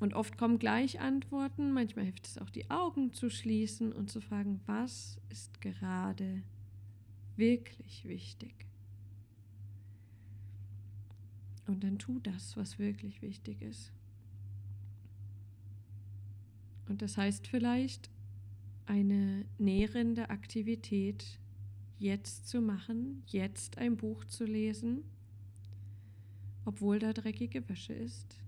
Und 0.00 0.14
oft 0.14 0.36
kommen 0.36 0.58
gleich 0.58 1.00
Antworten, 1.00 1.72
manchmal 1.72 2.04
hilft 2.04 2.26
es 2.26 2.38
auch, 2.38 2.50
die 2.50 2.70
Augen 2.70 3.12
zu 3.12 3.30
schließen 3.30 3.92
und 3.92 4.10
zu 4.10 4.20
fragen, 4.20 4.60
was 4.66 5.18
ist 5.30 5.60
gerade 5.60 6.42
wirklich 7.36 8.04
wichtig? 8.04 8.66
Und 11.66 11.82
dann 11.82 11.98
tu 11.98 12.18
das, 12.18 12.56
was 12.56 12.78
wirklich 12.78 13.22
wichtig 13.22 13.62
ist. 13.62 13.92
Und 16.86 17.00
das 17.00 17.16
heißt 17.16 17.46
vielleicht, 17.46 18.10
eine 18.86 19.46
nährende 19.58 20.30
Aktivität 20.30 21.38
jetzt 21.98 22.48
zu 22.48 22.60
machen, 22.60 23.22
jetzt 23.26 23.78
ein 23.78 23.96
Buch 23.96 24.24
zu 24.24 24.44
lesen, 24.44 25.04
obwohl 26.64 26.98
da 26.98 27.12
dreckige 27.12 27.68
Wäsche 27.68 27.94
ist, 27.94 28.38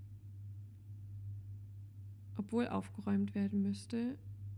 obwohl 2.35 2.67
aufgeräumt 2.67 3.35
werden 3.35 3.61
müsste, 3.61 4.17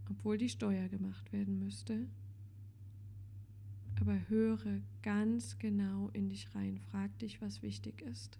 obwohl 0.09 0.38
die 0.38 0.50
Steuer 0.50 0.88
gemacht 0.89 1.31
werden 1.31 1.59
müsste. 1.59 2.07
Aber 4.00 4.17
höre 4.29 4.81
ganz 5.01 5.59
genau 5.59 6.09
in 6.13 6.29
dich 6.29 6.53
rein, 6.55 6.79
frag 6.79 7.17
dich, 7.19 7.41
was 7.41 7.62
wichtig 7.62 8.01
ist. 8.01 8.39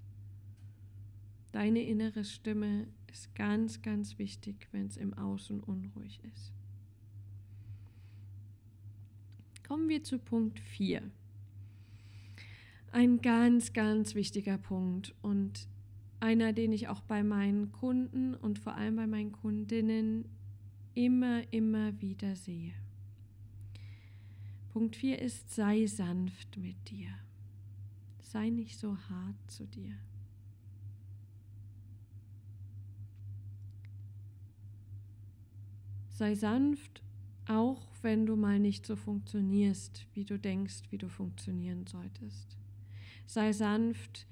Deine 1.52 1.82
innere 1.82 2.24
Stimme 2.24 2.88
ist 3.12 3.34
ganz, 3.36 3.82
ganz 3.82 4.20
wichtig, 4.20 4.68
wenn 4.72 4.88
es 4.88 4.98
im 4.98 5.14
Außen 5.14 5.60
unruhig 5.60 6.22
ist. 6.34 6.59
Kommen 9.70 9.88
wir 9.88 10.04
zu 10.04 10.18
Punkt 10.18 10.60
4. 10.60 11.12
Ein 12.92 13.22
ganz, 13.22 13.72
ganz 13.72 14.16
wichtiger 14.16 14.58
Punkt 14.58 15.14
und 15.22 15.68
einer, 16.20 16.54
den 16.54 16.74
ich 16.74 16.88
auch 16.88 17.02
bei 17.02 17.22
meinen 17.22 17.72
Kunden 17.72 18.34
und 18.34 18.58
vor 18.58 18.74
allem 18.74 18.96
bei 18.96 19.06
meinen 19.06 19.32
Kundinnen 19.32 20.26
immer, 20.96 21.44
immer 21.54 22.02
wieder 22.02 22.36
sehe. 22.36 22.74
Punkt 24.70 24.96
4 24.96 25.22
ist, 25.22 25.54
sei 25.54 25.86
sanft 25.86 26.58
mit 26.58 26.90
dir. 26.90 27.10
Sei 28.22 28.50
nicht 28.50 28.80
so 28.80 28.98
hart 28.98 29.52
zu 29.52 29.68
dir. 29.68 29.94
Sei 36.08 36.34
sanft, 36.34 37.04
auch 37.50 37.82
wenn 38.02 38.26
du 38.26 38.36
mal 38.36 38.60
nicht 38.60 38.86
so 38.86 38.96
funktionierst, 38.96 40.06
wie 40.14 40.24
du 40.24 40.38
denkst, 40.38 40.84
wie 40.92 40.98
du 40.98 41.10
funktionieren 41.10 41.86
solltest. 41.88 42.58
Sei 43.26 43.52
sanft, 43.52 44.28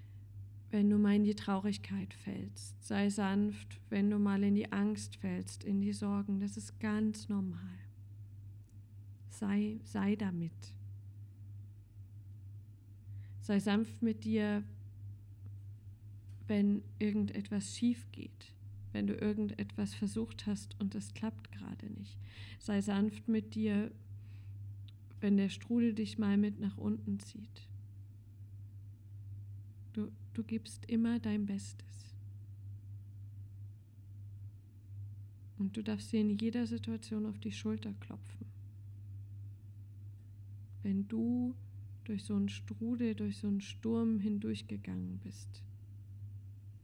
wenn 0.69 0.89
du 0.89 0.97
mal 0.97 1.15
in 1.15 1.23
die 1.23 1.35
Traurigkeit 1.35 2.13
fällst. 2.13 2.83
Sei 2.83 3.09
sanft, 3.09 3.79
wenn 3.89 4.09
du 4.09 4.19
mal 4.19 4.43
in 4.43 4.55
die 4.55 4.71
Angst 4.71 5.15
fällst, 5.17 5.63
in 5.63 5.81
die 5.81 5.93
Sorgen. 5.93 6.39
Das 6.39 6.57
ist 6.57 6.79
ganz 6.79 7.27
normal. 7.27 7.79
Sei, 9.29 9.79
sei 9.83 10.15
damit. 10.15 10.73
Sei 13.41 13.59
sanft 13.59 14.01
mit 14.01 14.25
dir, 14.25 14.63
wenn 16.47 16.83
irgendetwas 16.99 17.75
schief 17.75 18.05
geht 18.11 18.56
wenn 18.97 19.05
du 19.05 19.13
irgendetwas 19.13 19.93
versucht 19.93 20.47
hast 20.47 20.75
und 20.79 20.95
es 20.95 21.13
klappt 21.13 21.51
gerade 21.51 21.85
nicht. 21.85 22.17
Sei 22.57 22.81
sanft 22.81 23.27
mit 23.27 23.53
dir, 23.53 23.91
wenn 25.21 25.37
der 25.37 25.49
Strudel 25.49 25.93
dich 25.93 26.17
mal 26.17 26.35
mit 26.35 26.59
nach 26.59 26.79
unten 26.79 27.19
zieht. 27.19 27.67
Du, 29.93 30.11
du 30.33 30.43
gibst 30.43 30.89
immer 30.89 31.19
dein 31.19 31.45
Bestes. 31.45 32.11
Und 35.59 35.77
du 35.77 35.83
darfst 35.83 36.11
dir 36.11 36.21
in 36.21 36.35
jeder 36.35 36.65
Situation 36.65 37.27
auf 37.27 37.37
die 37.37 37.51
Schulter 37.51 37.93
klopfen. 37.99 38.47
Wenn 40.81 41.07
du 41.07 41.53
durch 42.03 42.23
so 42.23 42.35
einen 42.35 42.49
Strudel, 42.49 43.13
durch 43.13 43.37
so 43.37 43.47
einen 43.47 43.61
Sturm 43.61 44.19
hindurchgegangen 44.19 45.19
bist 45.19 45.61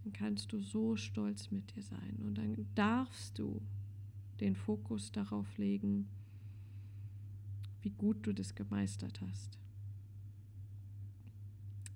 dann 0.03 0.13
kannst 0.13 0.51
du 0.51 0.59
so 0.59 0.95
stolz 0.95 1.49
mit 1.49 1.75
dir 1.75 1.83
sein. 1.83 2.19
Und 2.23 2.37
dann 2.37 2.67
darfst 2.75 3.39
du 3.39 3.61
den 4.39 4.55
Fokus 4.55 5.11
darauf 5.11 5.57
legen, 5.57 6.07
wie 7.81 7.91
gut 7.91 8.25
du 8.25 8.33
das 8.33 8.55
gemeistert 8.55 9.21
hast. 9.21 9.57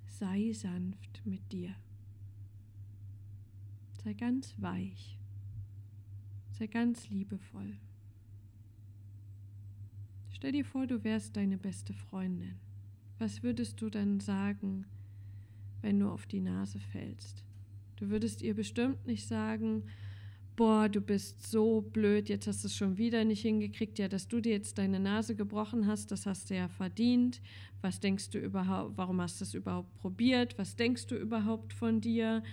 Sei 0.06 0.52
sanft 0.54 1.22
mit 1.26 1.52
dir. 1.52 1.76
Sei 4.04 4.14
ganz 4.14 4.56
weich. 4.58 5.20
Sei 6.52 6.68
ganz 6.68 7.10
liebevoll. 7.10 7.78
Stell 10.32 10.54
dir 10.54 10.66
vor, 10.66 10.88
du 10.88 11.04
wärst 11.04 11.36
deine 11.36 11.58
beste 11.58 11.94
Freundin. 11.94 12.56
Was 13.20 13.44
würdest 13.44 13.82
du 13.82 13.90
dann 13.90 14.20
sagen, 14.20 14.86
wenn 15.82 16.00
du 16.00 16.10
auf 16.10 16.26
die 16.26 16.42
Nase 16.42 16.80
fällst? 16.80 17.47
Du 17.98 18.10
würdest 18.10 18.42
ihr 18.42 18.54
bestimmt 18.54 19.06
nicht 19.06 19.28
sagen, 19.28 19.84
boah, 20.56 20.90
du 20.90 21.02
bist 21.02 21.48
so 21.48 21.82
blöd, 21.82 22.30
jetzt 22.30 22.48
hast 22.48 22.64
du 22.64 22.68
es 22.68 22.76
schon 22.76 22.98
wieder 22.98 23.24
nicht 23.24 23.42
hingekriegt, 23.42 24.00
ja, 24.00 24.08
dass 24.08 24.28
du 24.28 24.42
dir 24.42 24.54
jetzt 24.54 24.78
deine 24.80 25.00
Nase 25.00 25.36
gebrochen 25.36 25.86
hast, 25.86 26.12
das 26.12 26.26
hast 26.26 26.50
du 26.50 26.56
ja 26.56 26.68
verdient. 26.68 27.42
Was 27.82 28.00
denkst 28.00 28.32
du 28.32 28.40
überhaupt, 28.40 28.98
warum 28.98 29.22
hast 29.22 29.40
du 29.40 29.46
es 29.46 29.54
überhaupt 29.54 29.96
probiert? 29.98 30.58
Was 30.58 30.76
denkst 30.76 31.08
du 31.08 31.16
überhaupt 31.16 31.74
von 31.74 32.02
dir? 32.02 32.44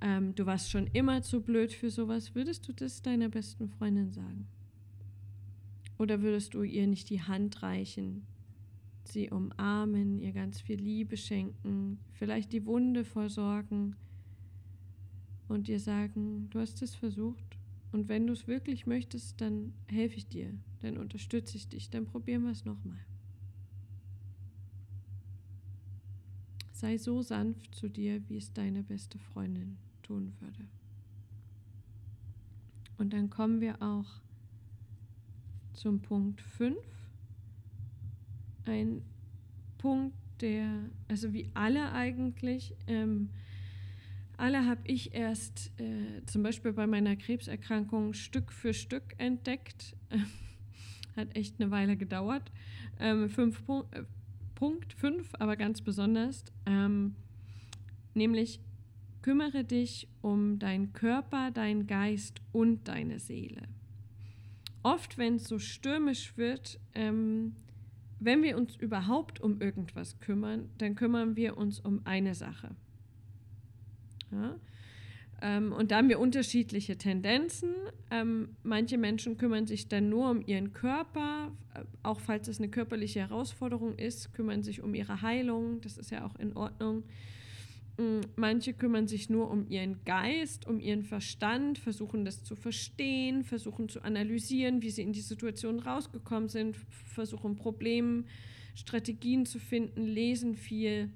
Ähm, 0.00 0.34
du 0.34 0.44
warst 0.44 0.70
schon 0.70 0.88
immer 0.88 1.22
zu 1.22 1.40
blöd 1.40 1.72
für 1.72 1.90
sowas. 1.90 2.34
Würdest 2.34 2.66
du 2.66 2.72
das 2.72 3.02
deiner 3.02 3.28
besten 3.28 3.68
Freundin 3.68 4.12
sagen? 4.12 4.48
Oder 5.98 6.20
würdest 6.20 6.54
du 6.54 6.64
ihr 6.64 6.88
nicht 6.88 7.10
die 7.10 7.22
Hand 7.22 7.62
reichen, 7.62 8.26
sie 9.04 9.30
umarmen, 9.30 10.18
ihr 10.18 10.32
ganz 10.32 10.60
viel 10.60 10.80
Liebe 10.80 11.16
schenken, 11.16 11.98
vielleicht 12.12 12.52
die 12.52 12.66
Wunde 12.66 13.04
versorgen? 13.04 13.94
Und 15.52 15.68
dir 15.68 15.78
sagen, 15.78 16.48
du 16.50 16.60
hast 16.60 16.80
es 16.82 16.94
versucht 16.94 17.58
und 17.92 18.08
wenn 18.08 18.26
du 18.26 18.32
es 18.32 18.48
wirklich 18.48 18.86
möchtest, 18.86 19.40
dann 19.40 19.74
helfe 19.86 20.16
ich 20.16 20.26
dir, 20.26 20.52
dann 20.80 20.96
unterstütze 20.96 21.56
ich 21.56 21.68
dich, 21.68 21.90
dann 21.90 22.06
probieren 22.06 22.44
wir 22.44 22.52
es 22.52 22.64
nochmal. 22.64 23.04
Sei 26.72 26.96
so 26.96 27.22
sanft 27.22 27.74
zu 27.74 27.88
dir, 27.88 28.26
wie 28.28 28.38
es 28.38 28.52
deine 28.52 28.82
beste 28.82 29.18
Freundin 29.18 29.76
tun 30.02 30.32
würde. 30.40 30.66
Und 32.96 33.12
dann 33.12 33.28
kommen 33.28 33.60
wir 33.60 33.80
auch 33.82 34.22
zum 35.74 36.00
Punkt 36.00 36.40
5. 36.40 36.76
Ein 38.64 39.02
Punkt, 39.76 40.16
der, 40.40 40.88
also 41.08 41.32
wie 41.32 41.50
alle 41.54 41.92
eigentlich, 41.92 42.74
ähm, 42.86 43.28
alle 44.42 44.66
habe 44.66 44.80
ich 44.84 45.14
erst 45.14 45.70
äh, 45.78 46.26
zum 46.26 46.42
Beispiel 46.42 46.72
bei 46.72 46.88
meiner 46.88 47.14
Krebserkrankung 47.14 48.12
Stück 48.12 48.50
für 48.50 48.74
Stück 48.74 49.14
entdeckt. 49.18 49.94
Hat 51.16 51.36
echt 51.36 51.60
eine 51.60 51.70
Weile 51.70 51.96
gedauert. 51.96 52.50
Ähm, 52.98 53.30
fünf 53.30 53.64
Punkt, 53.64 53.94
äh, 53.94 54.02
Punkt 54.56 54.94
fünf, 54.94 55.30
aber 55.38 55.56
ganz 55.56 55.80
besonders, 55.80 56.44
ähm, 56.66 57.14
nämlich 58.14 58.58
kümmere 59.22 59.62
dich 59.62 60.08
um 60.22 60.58
deinen 60.58 60.92
Körper, 60.92 61.52
deinen 61.52 61.86
Geist 61.86 62.40
und 62.50 62.88
deine 62.88 63.20
Seele. 63.20 63.62
Oft, 64.82 65.18
wenn 65.18 65.36
es 65.36 65.44
so 65.44 65.60
stürmisch 65.60 66.36
wird, 66.36 66.80
ähm, 66.94 67.54
wenn 68.18 68.42
wir 68.42 68.56
uns 68.56 68.74
überhaupt 68.74 69.40
um 69.40 69.60
irgendwas 69.60 70.18
kümmern, 70.18 70.68
dann 70.78 70.96
kümmern 70.96 71.36
wir 71.36 71.56
uns 71.56 71.78
um 71.78 72.00
eine 72.04 72.34
Sache. 72.34 72.74
Ja? 74.32 74.58
Ähm, 75.42 75.72
und 75.72 75.90
da 75.90 75.96
haben 75.96 76.08
wir 76.08 76.20
unterschiedliche 76.20 76.96
Tendenzen. 76.96 77.70
Ähm, 78.10 78.50
manche 78.62 78.96
Menschen 78.96 79.36
kümmern 79.36 79.66
sich 79.66 79.88
dann 79.88 80.08
nur 80.08 80.30
um 80.30 80.40
ihren 80.46 80.72
Körper, 80.72 81.50
äh, 81.74 81.80
auch 82.04 82.20
falls 82.20 82.46
es 82.46 82.58
eine 82.58 82.68
körperliche 82.68 83.20
Herausforderung 83.20 83.98
ist, 83.98 84.32
kümmern 84.32 84.62
sich 84.62 84.82
um 84.82 84.94
ihre 84.94 85.20
Heilung, 85.20 85.80
das 85.80 85.98
ist 85.98 86.12
ja 86.12 86.24
auch 86.24 86.36
in 86.36 86.56
Ordnung. 86.56 87.02
Mm, 87.98 88.20
manche 88.36 88.72
kümmern 88.72 89.08
sich 89.08 89.30
nur 89.30 89.50
um 89.50 89.68
ihren 89.68 90.04
Geist, 90.04 90.66
um 90.68 90.78
ihren 90.78 91.02
Verstand, 91.02 91.76
versuchen 91.78 92.24
das 92.24 92.44
zu 92.44 92.54
verstehen, 92.54 93.42
versuchen 93.42 93.88
zu 93.88 94.02
analysieren, 94.02 94.80
wie 94.80 94.90
sie 94.90 95.02
in 95.02 95.12
die 95.12 95.20
Situation 95.20 95.80
rausgekommen 95.80 96.48
sind, 96.48 96.76
versuchen 96.88 97.56
Problemstrategien 97.56 99.44
zu 99.44 99.58
finden, 99.58 100.04
lesen 100.04 100.54
viel 100.54 101.10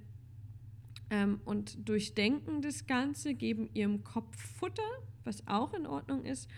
ähm, 1.10 1.40
und 1.44 1.88
durchdenken 1.88 2.62
das 2.62 2.86
Ganze, 2.86 3.34
geben 3.34 3.68
ihrem 3.74 4.04
Kopf 4.04 4.36
Futter, 4.36 4.82
was 5.24 5.46
auch 5.46 5.74
in 5.74 5.86
Ordnung 5.86 6.24
ist. 6.24 6.48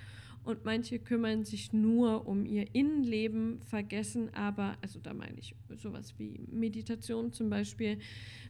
Und 0.45 0.65
manche 0.65 0.99
kümmern 0.99 1.45
sich 1.45 1.73
nur 1.73 2.27
um 2.27 2.47
ihr 2.47 2.75
Innenleben, 2.75 3.61
vergessen 3.63 4.33
aber, 4.33 4.79
also 4.81 4.99
da 4.99 5.13
meine 5.13 5.39
ich 5.39 5.55
sowas 5.77 6.15
wie 6.17 6.41
Meditation 6.51 7.33
zum 7.33 7.51
Beispiel, 7.51 7.99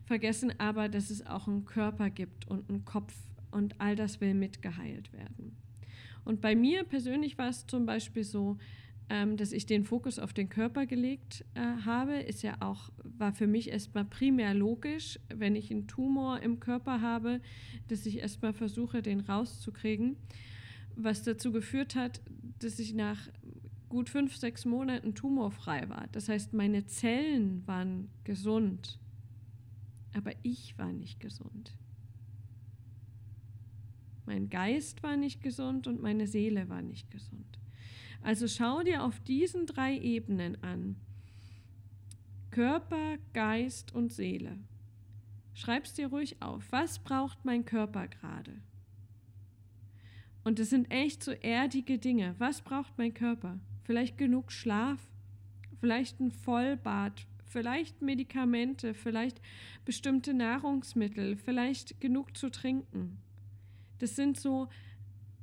vergessen 0.04 0.52
aber, 0.58 0.88
dass 0.88 1.10
es 1.10 1.26
auch 1.26 1.48
einen 1.48 1.64
Körper 1.64 2.10
gibt 2.10 2.46
und 2.46 2.70
einen 2.70 2.84
Kopf 2.84 3.14
und 3.50 3.80
all 3.80 3.96
das 3.96 4.20
will 4.20 4.34
mitgeheilt 4.34 5.12
werden. 5.12 5.56
Und 6.24 6.40
bei 6.40 6.54
mir 6.54 6.84
persönlich 6.84 7.38
war 7.38 7.48
es 7.48 7.66
zum 7.66 7.86
Beispiel 7.86 8.22
so, 8.22 8.58
ähm, 9.10 9.36
dass 9.36 9.52
ich 9.52 9.66
den 9.66 9.84
Fokus 9.84 10.18
auf 10.18 10.32
den 10.32 10.48
Körper 10.48 10.86
gelegt 10.86 11.44
äh, 11.54 11.60
habe, 11.84 12.16
ist 12.16 12.42
ja 12.42 12.56
auch, 12.60 12.90
war 13.02 13.32
für 13.32 13.46
mich 13.46 13.70
erstmal 13.70 14.04
primär 14.04 14.54
logisch, 14.54 15.18
wenn 15.28 15.56
ich 15.56 15.70
einen 15.70 15.86
Tumor 15.86 16.40
im 16.40 16.60
Körper 16.60 17.00
habe, 17.00 17.40
dass 17.88 18.04
ich 18.06 18.18
erstmal 18.18 18.52
versuche, 18.52 19.00
den 19.00 19.20
rauszukriegen. 19.20 20.16
Was 20.96 21.22
dazu 21.22 21.52
geführt 21.52 21.94
hat, 21.94 22.20
dass 22.58 22.78
ich 22.78 22.92
nach 22.92 23.28
gut 23.88 24.10
fünf, 24.10 24.36
sechs 24.36 24.64
Monaten 24.64 25.14
tumorfrei 25.14 25.88
war. 25.88 26.08
Das 26.12 26.28
heißt, 26.28 26.52
meine 26.52 26.86
Zellen 26.86 27.66
waren 27.66 28.10
gesund, 28.24 28.98
aber 30.14 30.32
ich 30.42 30.76
war 30.76 30.92
nicht 30.92 31.20
gesund. 31.20 31.72
Mein 34.26 34.50
Geist 34.50 35.02
war 35.02 35.16
nicht 35.16 35.42
gesund 35.42 35.86
und 35.86 36.02
meine 36.02 36.26
Seele 36.26 36.68
war 36.68 36.82
nicht 36.82 37.10
gesund. 37.10 37.58
Also 38.22 38.48
schau 38.48 38.82
dir 38.82 39.04
auf 39.04 39.20
diesen 39.20 39.66
drei 39.66 39.96
Ebenen 39.98 40.62
an. 40.62 40.96
Körper, 42.50 43.18
Geist 43.32 43.94
und 43.94 44.12
Seele. 44.12 44.58
Schreib's 45.54 45.94
dir 45.94 46.08
ruhig 46.08 46.40
auf. 46.40 46.64
Was 46.70 46.98
braucht 46.98 47.44
mein 47.44 47.64
Körper 47.64 48.08
gerade? 48.08 48.60
Und 50.44 50.58
es 50.60 50.70
sind 50.70 50.90
echt 50.90 51.22
so 51.22 51.32
erdige 51.32 51.98
Dinge. 51.98 52.34
Was 52.38 52.62
braucht 52.62 52.96
mein 52.96 53.12
Körper? 53.12 53.58
Vielleicht 53.84 54.18
genug 54.18 54.52
Schlaf, 54.52 55.00
vielleicht 55.80 56.20
ein 56.20 56.30
Vollbad, 56.30 57.26
vielleicht 57.44 58.02
Medikamente, 58.02 58.94
vielleicht 58.94 59.40
bestimmte 59.84 60.34
Nahrungsmittel, 60.34 61.36
vielleicht 61.36 62.00
genug 62.00 62.36
zu 62.36 62.50
trinken. 62.50 63.18
Das 63.98 64.16
sind 64.16 64.38
so 64.38 64.68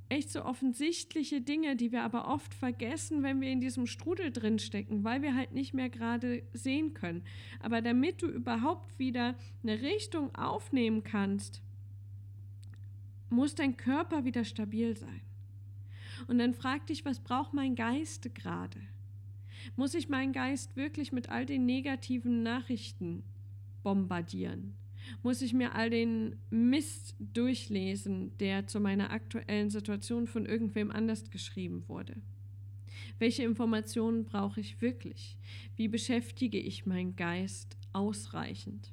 echt 0.10 0.30
so 0.30 0.44
offensichtliche 0.44 1.42
Dinge, 1.42 1.76
die 1.76 1.92
wir 1.92 2.04
aber 2.04 2.28
oft 2.28 2.54
vergessen, 2.54 3.24
wenn 3.24 3.42
wir 3.42 3.50
in 3.50 3.62
diesem 3.62 3.88
Strudel 3.88 4.32
drin 4.32 4.60
stecken, 4.60 5.04
weil 5.04 5.22
wir 5.22 5.36
halt 5.36 5.52
nicht 5.52 5.74
mehr 5.74 5.90
gerade 5.90 6.44
sehen 6.54 6.94
können. 6.94 7.24
Aber 7.60 7.82
damit 7.82 8.22
du 8.22 8.28
überhaupt 8.28 9.00
wieder 9.00 9.36
eine 9.64 9.82
Richtung 9.82 10.34
aufnehmen 10.36 11.04
kannst, 11.04 11.62
muss 13.30 13.56
dein 13.56 13.78
Körper 13.78 14.26
wieder 14.26 14.46
stabil 14.46 14.96
sein. 14.96 15.22
Und 16.28 16.38
dann 16.38 16.54
frag 16.54 16.88
dich, 16.88 17.04
was 17.04 17.20
braucht 17.20 17.54
mein 17.54 17.76
Geist 17.76 18.34
gerade? 18.36 18.80
Muss 19.76 19.96
ich 19.96 20.10
meinen 20.10 20.32
Geist 20.32 20.76
wirklich 20.76 21.12
mit 21.12 21.30
all 21.30 21.46
den 21.46 21.66
negativen 21.66 22.44
Nachrichten 22.44 23.24
bombardieren? 23.84 24.76
Muss 25.24 25.42
ich 25.42 25.54
mir 25.54 25.76
all 25.76 25.90
den 25.90 26.38
Mist 26.50 27.16
durchlesen, 27.20 28.38
der 28.40 28.68
zu 28.68 28.80
meiner 28.80 29.12
aktuellen 29.12 29.70
Situation 29.70 30.28
von 30.28 30.46
irgendwem 30.46 30.92
anders 30.92 31.30
geschrieben 31.30 31.84
wurde. 31.88 32.16
Welche 33.20 33.44
Informationen 33.44 34.26
brauche 34.26 34.60
ich 34.60 34.82
wirklich? 34.82 35.38
Wie 35.76 35.88
beschäftige 35.88 36.60
ich 36.60 36.86
meinen 36.86 37.16
Geist 37.16 37.78
ausreichend? 37.94 38.92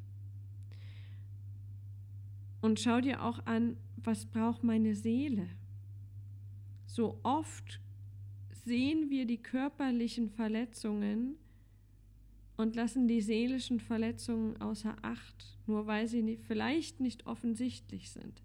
Und 2.60 2.78
schau 2.78 3.00
dir 3.00 3.22
auch 3.22 3.44
an, 3.46 3.76
was 3.96 4.24
braucht 4.26 4.62
meine 4.62 4.94
Seele? 4.94 5.48
So 6.86 7.18
oft 7.22 7.80
sehen 8.64 9.10
wir 9.10 9.26
die 9.26 9.42
körperlichen 9.42 10.30
Verletzungen 10.30 11.36
und 12.62 12.76
lassen 12.76 13.08
die 13.08 13.20
seelischen 13.20 13.80
Verletzungen 13.80 14.60
außer 14.60 14.96
Acht, 15.02 15.58
nur 15.66 15.86
weil 15.86 16.06
sie 16.06 16.22
nicht, 16.22 16.44
vielleicht 16.44 17.00
nicht 17.00 17.26
offensichtlich 17.26 18.10
sind. 18.10 18.42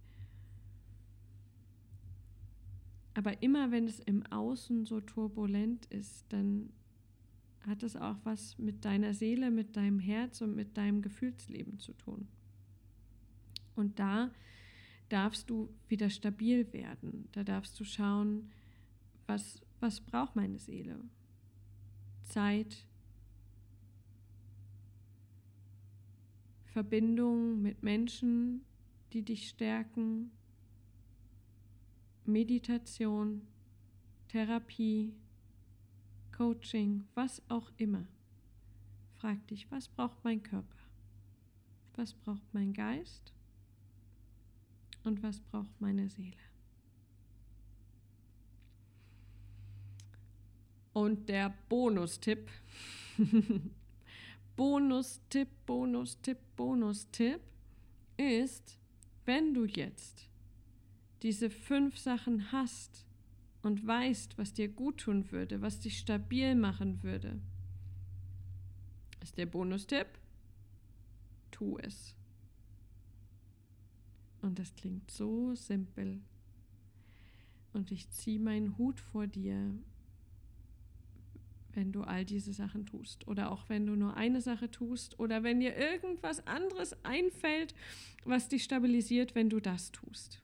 Aber 3.13 3.41
immer 3.41 3.71
wenn 3.71 3.87
es 3.87 3.99
im 3.99 4.25
Außen 4.25 4.85
so 4.85 5.01
turbulent 5.01 5.85
ist, 5.87 6.25
dann 6.29 6.69
hat 7.65 7.83
es 7.83 7.95
auch 7.95 8.17
was 8.23 8.57
mit 8.57 8.85
deiner 8.85 9.13
Seele, 9.13 9.51
mit 9.51 9.75
deinem 9.75 9.99
Herz 9.99 10.41
und 10.41 10.55
mit 10.55 10.77
deinem 10.77 11.01
Gefühlsleben 11.01 11.79
zu 11.79 11.93
tun. 11.93 12.27
Und 13.75 13.99
da 13.99 14.31
darfst 15.09 15.49
du 15.49 15.69
wieder 15.87 16.09
stabil 16.09 16.71
werden. 16.73 17.27
Da 17.31 17.43
darfst 17.43 17.79
du 17.79 17.83
schauen, 17.83 18.51
was, 19.27 19.61
was 19.79 20.01
braucht 20.01 20.35
meine 20.35 20.59
Seele? 20.59 20.99
Zeit, 22.23 22.85
Verbindung 26.77 27.59
mit 27.63 27.81
Menschen, 27.81 28.61
die 29.11 29.23
dich 29.23 29.49
stärken, 29.49 30.29
Meditation, 32.23 33.47
Therapie, 34.27 35.15
Coaching, 36.31 37.07
was 37.15 37.41
auch 37.49 37.71
immer. 37.77 38.05
Frag 39.15 39.47
dich, 39.47 39.71
was 39.71 39.87
braucht 39.87 40.23
mein 40.23 40.43
Körper? 40.43 40.77
Was 41.95 42.13
braucht 42.13 42.53
mein 42.53 42.73
Geist? 42.73 43.33
Und 45.03 45.23
was 45.23 45.39
braucht 45.39 45.81
meine 45.81 46.09
Seele? 46.09 46.37
Und 50.93 51.27
der 51.27 51.55
Bonustipp 51.69 52.51
Bonustipp, 54.57 55.49
Bonustipp, 55.67 56.39
Bonustipp 56.57 57.39
ist, 58.17 58.77
wenn 59.23 59.53
du 59.53 59.65
jetzt 59.65 60.27
diese 61.21 61.49
fünf 61.49 61.97
Sachen 61.97 62.51
hast 62.51 63.05
und 63.61 63.85
weißt, 63.85 64.37
was 64.37 64.53
dir 64.53 64.67
gut 64.67 65.01
tun 65.01 65.31
würde, 65.31 65.61
was 65.61 65.79
dich 65.79 65.99
stabil 65.99 66.55
machen 66.55 67.03
würde, 67.03 67.39
ist 69.21 69.37
der 69.37 69.45
Bonustipp, 69.45 70.07
tu 71.51 71.77
es. 71.77 72.15
Und 74.41 74.57
das 74.57 74.73
klingt 74.75 75.11
so 75.11 75.53
simpel. 75.53 76.21
Und 77.73 77.91
ich 77.91 78.09
ziehe 78.09 78.39
meinen 78.39 78.77
Hut 78.77 78.99
vor 78.99 79.27
dir, 79.27 79.77
wenn 81.77 81.91
du 81.91 82.01
all 82.01 82.25
diese 82.25 82.51
Sachen 82.53 82.87
tust. 82.87 83.27
Oder 83.27 83.51
auch 83.51 83.69
wenn 83.69 83.85
du 83.85 83.95
nur 83.95 84.17
eine 84.17 84.41
Sache 84.41 84.69
tust. 84.69 85.19
Oder 85.19 85.43
wenn 85.43 85.59
dir 85.59 85.77
irgendwas 85.77 86.45
anderes 86.47 87.05
einfällt, 87.05 87.75
was 88.25 88.49
dich 88.49 88.63
stabilisiert, 88.63 89.35
wenn 89.35 89.49
du 89.49 89.59
das 89.59 89.91
tust. 89.91 90.41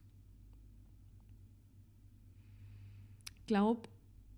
Glaub 3.46 3.88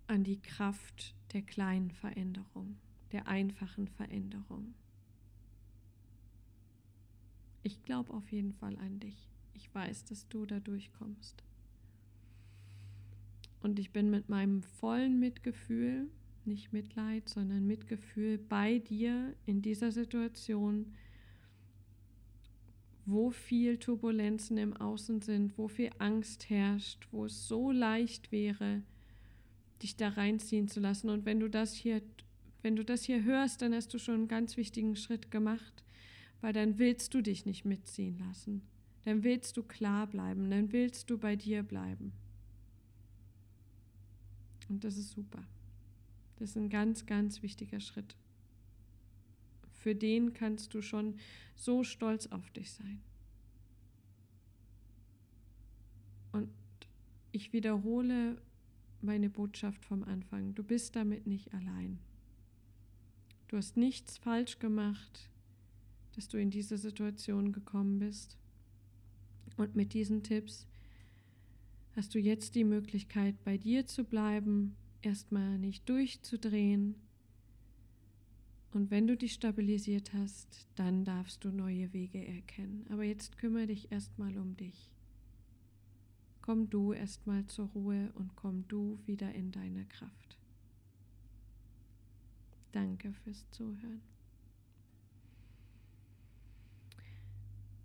an 0.07 0.23
die 0.23 0.41
Kraft 0.41 1.13
der 1.33 1.43
kleinen 1.43 1.91
Veränderung, 1.91 2.77
der 3.11 3.27
einfachen 3.27 3.87
Veränderung. 3.87 4.73
Ich 7.61 7.83
glaube 7.83 8.11
auf 8.11 8.31
jeden 8.31 8.53
Fall 8.53 8.75
an 8.79 8.99
dich. 8.99 9.29
Ich 9.53 9.73
weiß, 9.73 10.05
dass 10.05 10.27
du 10.29 10.47
da 10.47 10.59
durchkommst. 10.59 11.43
Und 13.61 13.77
ich 13.77 13.91
bin 13.91 14.09
mit 14.09 14.29
meinem 14.29 14.63
vollen 14.63 15.19
Mitgefühl 15.19 16.09
nicht 16.47 16.73
Mitleid, 16.73 17.29
sondern 17.29 17.67
Mitgefühl 17.67 18.37
bei 18.37 18.79
dir 18.79 19.35
in 19.45 19.61
dieser 19.61 19.91
Situation, 19.91 20.93
wo 23.05 23.31
viel 23.31 23.77
Turbulenzen 23.77 24.57
im 24.57 24.75
Außen 24.75 25.21
sind, 25.21 25.57
wo 25.57 25.67
viel 25.67 25.91
Angst 25.97 26.49
herrscht, 26.49 27.07
wo 27.11 27.25
es 27.25 27.47
so 27.47 27.71
leicht 27.71 28.31
wäre, 28.31 28.83
dich 29.81 29.95
da 29.95 30.09
reinziehen 30.09 30.67
zu 30.67 30.79
lassen. 30.79 31.09
Und 31.09 31.25
wenn 31.25 31.39
du 31.39 31.49
das 31.49 31.73
hier, 31.73 32.01
wenn 32.63 32.75
du 32.75 32.83
das 32.83 33.03
hier 33.03 33.23
hörst, 33.23 33.61
dann 33.61 33.73
hast 33.73 33.93
du 33.93 33.99
schon 33.99 34.15
einen 34.15 34.27
ganz 34.27 34.57
wichtigen 34.57 34.95
Schritt 34.95 35.31
gemacht, 35.31 35.83
weil 36.41 36.53
dann 36.53 36.79
willst 36.79 37.13
du 37.13 37.21
dich 37.21 37.45
nicht 37.45 37.63
mitziehen 37.63 38.17
lassen. 38.17 38.61
Dann 39.05 39.23
willst 39.23 39.55
du 39.55 39.63
klar 39.63 40.07
bleiben, 40.07 40.49
dann 40.49 40.73
willst 40.73 41.09
du 41.09 41.17
bei 41.17 41.37
dir 41.37 41.63
bleiben. 41.63 42.11
Und 44.67 44.83
das 44.83 44.97
ist 44.97 45.11
super. 45.11 45.47
Das 46.39 46.51
ist 46.51 46.57
ein 46.57 46.69
ganz, 46.69 47.05
ganz 47.05 47.41
wichtiger 47.41 47.79
Schritt. 47.79 48.15
Für 49.71 49.95
den 49.95 50.33
kannst 50.33 50.73
du 50.73 50.81
schon 50.81 51.15
so 51.55 51.83
stolz 51.83 52.27
auf 52.27 52.51
dich 52.51 52.71
sein. 52.71 53.01
Und 56.31 56.49
ich 57.31 57.53
wiederhole 57.53 58.41
meine 59.01 59.29
Botschaft 59.29 59.85
vom 59.85 60.03
Anfang. 60.03 60.53
Du 60.55 60.63
bist 60.63 60.95
damit 60.95 61.25
nicht 61.25 61.53
allein. 61.53 61.99
Du 63.47 63.57
hast 63.57 63.77
nichts 63.77 64.17
falsch 64.17 64.59
gemacht, 64.59 65.29
dass 66.15 66.27
du 66.27 66.37
in 66.37 66.51
diese 66.51 66.77
Situation 66.77 67.51
gekommen 67.51 67.99
bist. 67.99 68.37
Und 69.55 69.75
mit 69.75 69.93
diesen 69.93 70.23
Tipps 70.23 70.67
hast 71.95 72.13
du 72.13 72.19
jetzt 72.19 72.55
die 72.55 72.63
Möglichkeit, 72.63 73.35
bei 73.43 73.57
dir 73.57 73.87
zu 73.87 74.03
bleiben 74.03 74.75
erstmal 75.01 75.57
nicht 75.57 75.87
durchzudrehen. 75.89 76.95
Und 78.71 78.91
wenn 78.91 79.07
du 79.07 79.17
dich 79.17 79.33
stabilisiert 79.33 80.13
hast, 80.13 80.67
dann 80.75 81.03
darfst 81.03 81.43
du 81.43 81.49
neue 81.51 81.91
Wege 81.93 82.25
erkennen. 82.25 82.85
Aber 82.89 83.03
jetzt 83.03 83.37
kümmere 83.37 83.67
dich 83.67 83.91
erstmal 83.91 84.37
um 84.37 84.55
dich. 84.57 84.91
komm 86.41 86.69
du 86.69 86.93
erstmal 86.93 87.45
zur 87.47 87.67
Ruhe 87.67 88.11
und 88.15 88.35
komm 88.37 88.65
du 88.69 88.99
wieder 89.05 89.33
in 89.33 89.51
deine 89.51 89.85
Kraft. 89.85 90.37
Danke 92.71 93.11
fürs 93.11 93.49
Zuhören. 93.51 94.01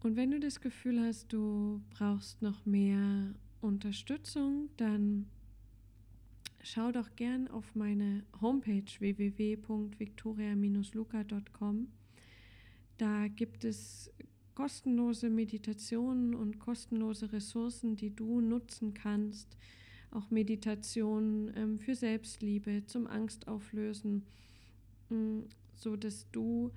Und 0.00 0.16
wenn 0.16 0.30
du 0.30 0.40
das 0.40 0.60
Gefühl 0.60 1.00
hast, 1.00 1.32
du 1.32 1.80
brauchst 1.90 2.42
noch 2.42 2.66
mehr 2.66 3.34
Unterstützung, 3.60 4.68
dann 4.76 5.26
schau 6.62 6.92
doch 6.92 7.16
gern 7.16 7.48
auf 7.48 7.74
meine 7.74 8.24
Homepage 8.40 8.84
www.victoria-luca.com. 8.98 11.88
Da 12.98 13.28
gibt 13.28 13.64
es 13.64 14.10
kostenlose 14.54 15.30
Meditationen 15.30 16.34
und 16.34 16.58
kostenlose 16.58 17.32
Ressourcen, 17.32 17.96
die 17.96 18.14
du 18.14 18.40
nutzen 18.40 18.92
kannst. 18.94 19.56
Auch 20.10 20.30
Meditationen 20.30 21.52
ähm, 21.56 21.78
für 21.78 21.94
Selbstliebe, 21.94 22.84
zum 22.86 23.06
Angstauflösen, 23.06 24.24
mh, 25.08 25.44
so 25.74 25.96
dass 25.96 26.30
du 26.30 26.70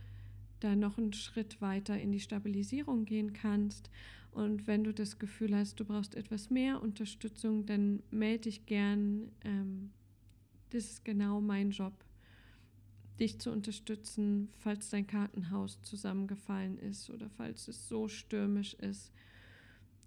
da 0.59 0.75
noch 0.75 0.97
einen 0.97 1.13
Schritt 1.13 1.61
weiter 1.61 1.99
in 1.99 2.11
die 2.11 2.19
Stabilisierung 2.19 3.05
gehen 3.05 3.33
kannst. 3.33 3.89
Und 4.31 4.67
wenn 4.67 4.83
du 4.83 4.93
das 4.93 5.17
Gefühl 5.17 5.55
hast, 5.55 5.79
du 5.79 5.85
brauchst 5.85 6.15
etwas 6.15 6.49
mehr 6.49 6.81
Unterstützung, 6.81 7.65
dann 7.65 8.03
melde 8.11 8.43
dich 8.43 8.65
gern. 8.65 9.31
Ähm, 9.43 9.91
das 10.71 10.85
ist 10.85 11.05
genau 11.05 11.39
mein 11.39 11.71
Job, 11.71 11.93
dich 13.19 13.39
zu 13.39 13.51
unterstützen, 13.51 14.49
falls 14.59 14.89
dein 14.89 15.07
Kartenhaus 15.07 15.81
zusammengefallen 15.83 16.77
ist 16.79 17.09
oder 17.09 17.29
falls 17.29 17.67
es 17.69 17.87
so 17.87 18.07
stürmisch 18.09 18.73
ist, 18.75 19.13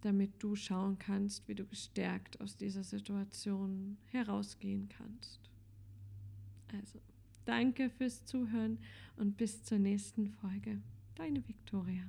damit 0.03 0.43
du 0.43 0.57
schauen 0.57 0.99
kannst, 0.99 1.49
wie 1.49 1.55
du 1.55 1.65
gestärkt 1.65 2.41
aus 2.41 2.57
dieser 2.57 2.85
Situation 2.85 3.97
herausgehen 4.11 4.89
kannst. 4.91 5.41
Also. 6.73 7.01
Danke 7.49 7.89
fürs 7.89 8.27
Zuhören 8.27 8.77
und 9.17 9.39
bis 9.39 9.65
zur 9.65 9.79
nächsten 9.79 10.29
Folge. 10.29 10.83
Deine 11.15 11.49
Viktoria. 11.49 12.03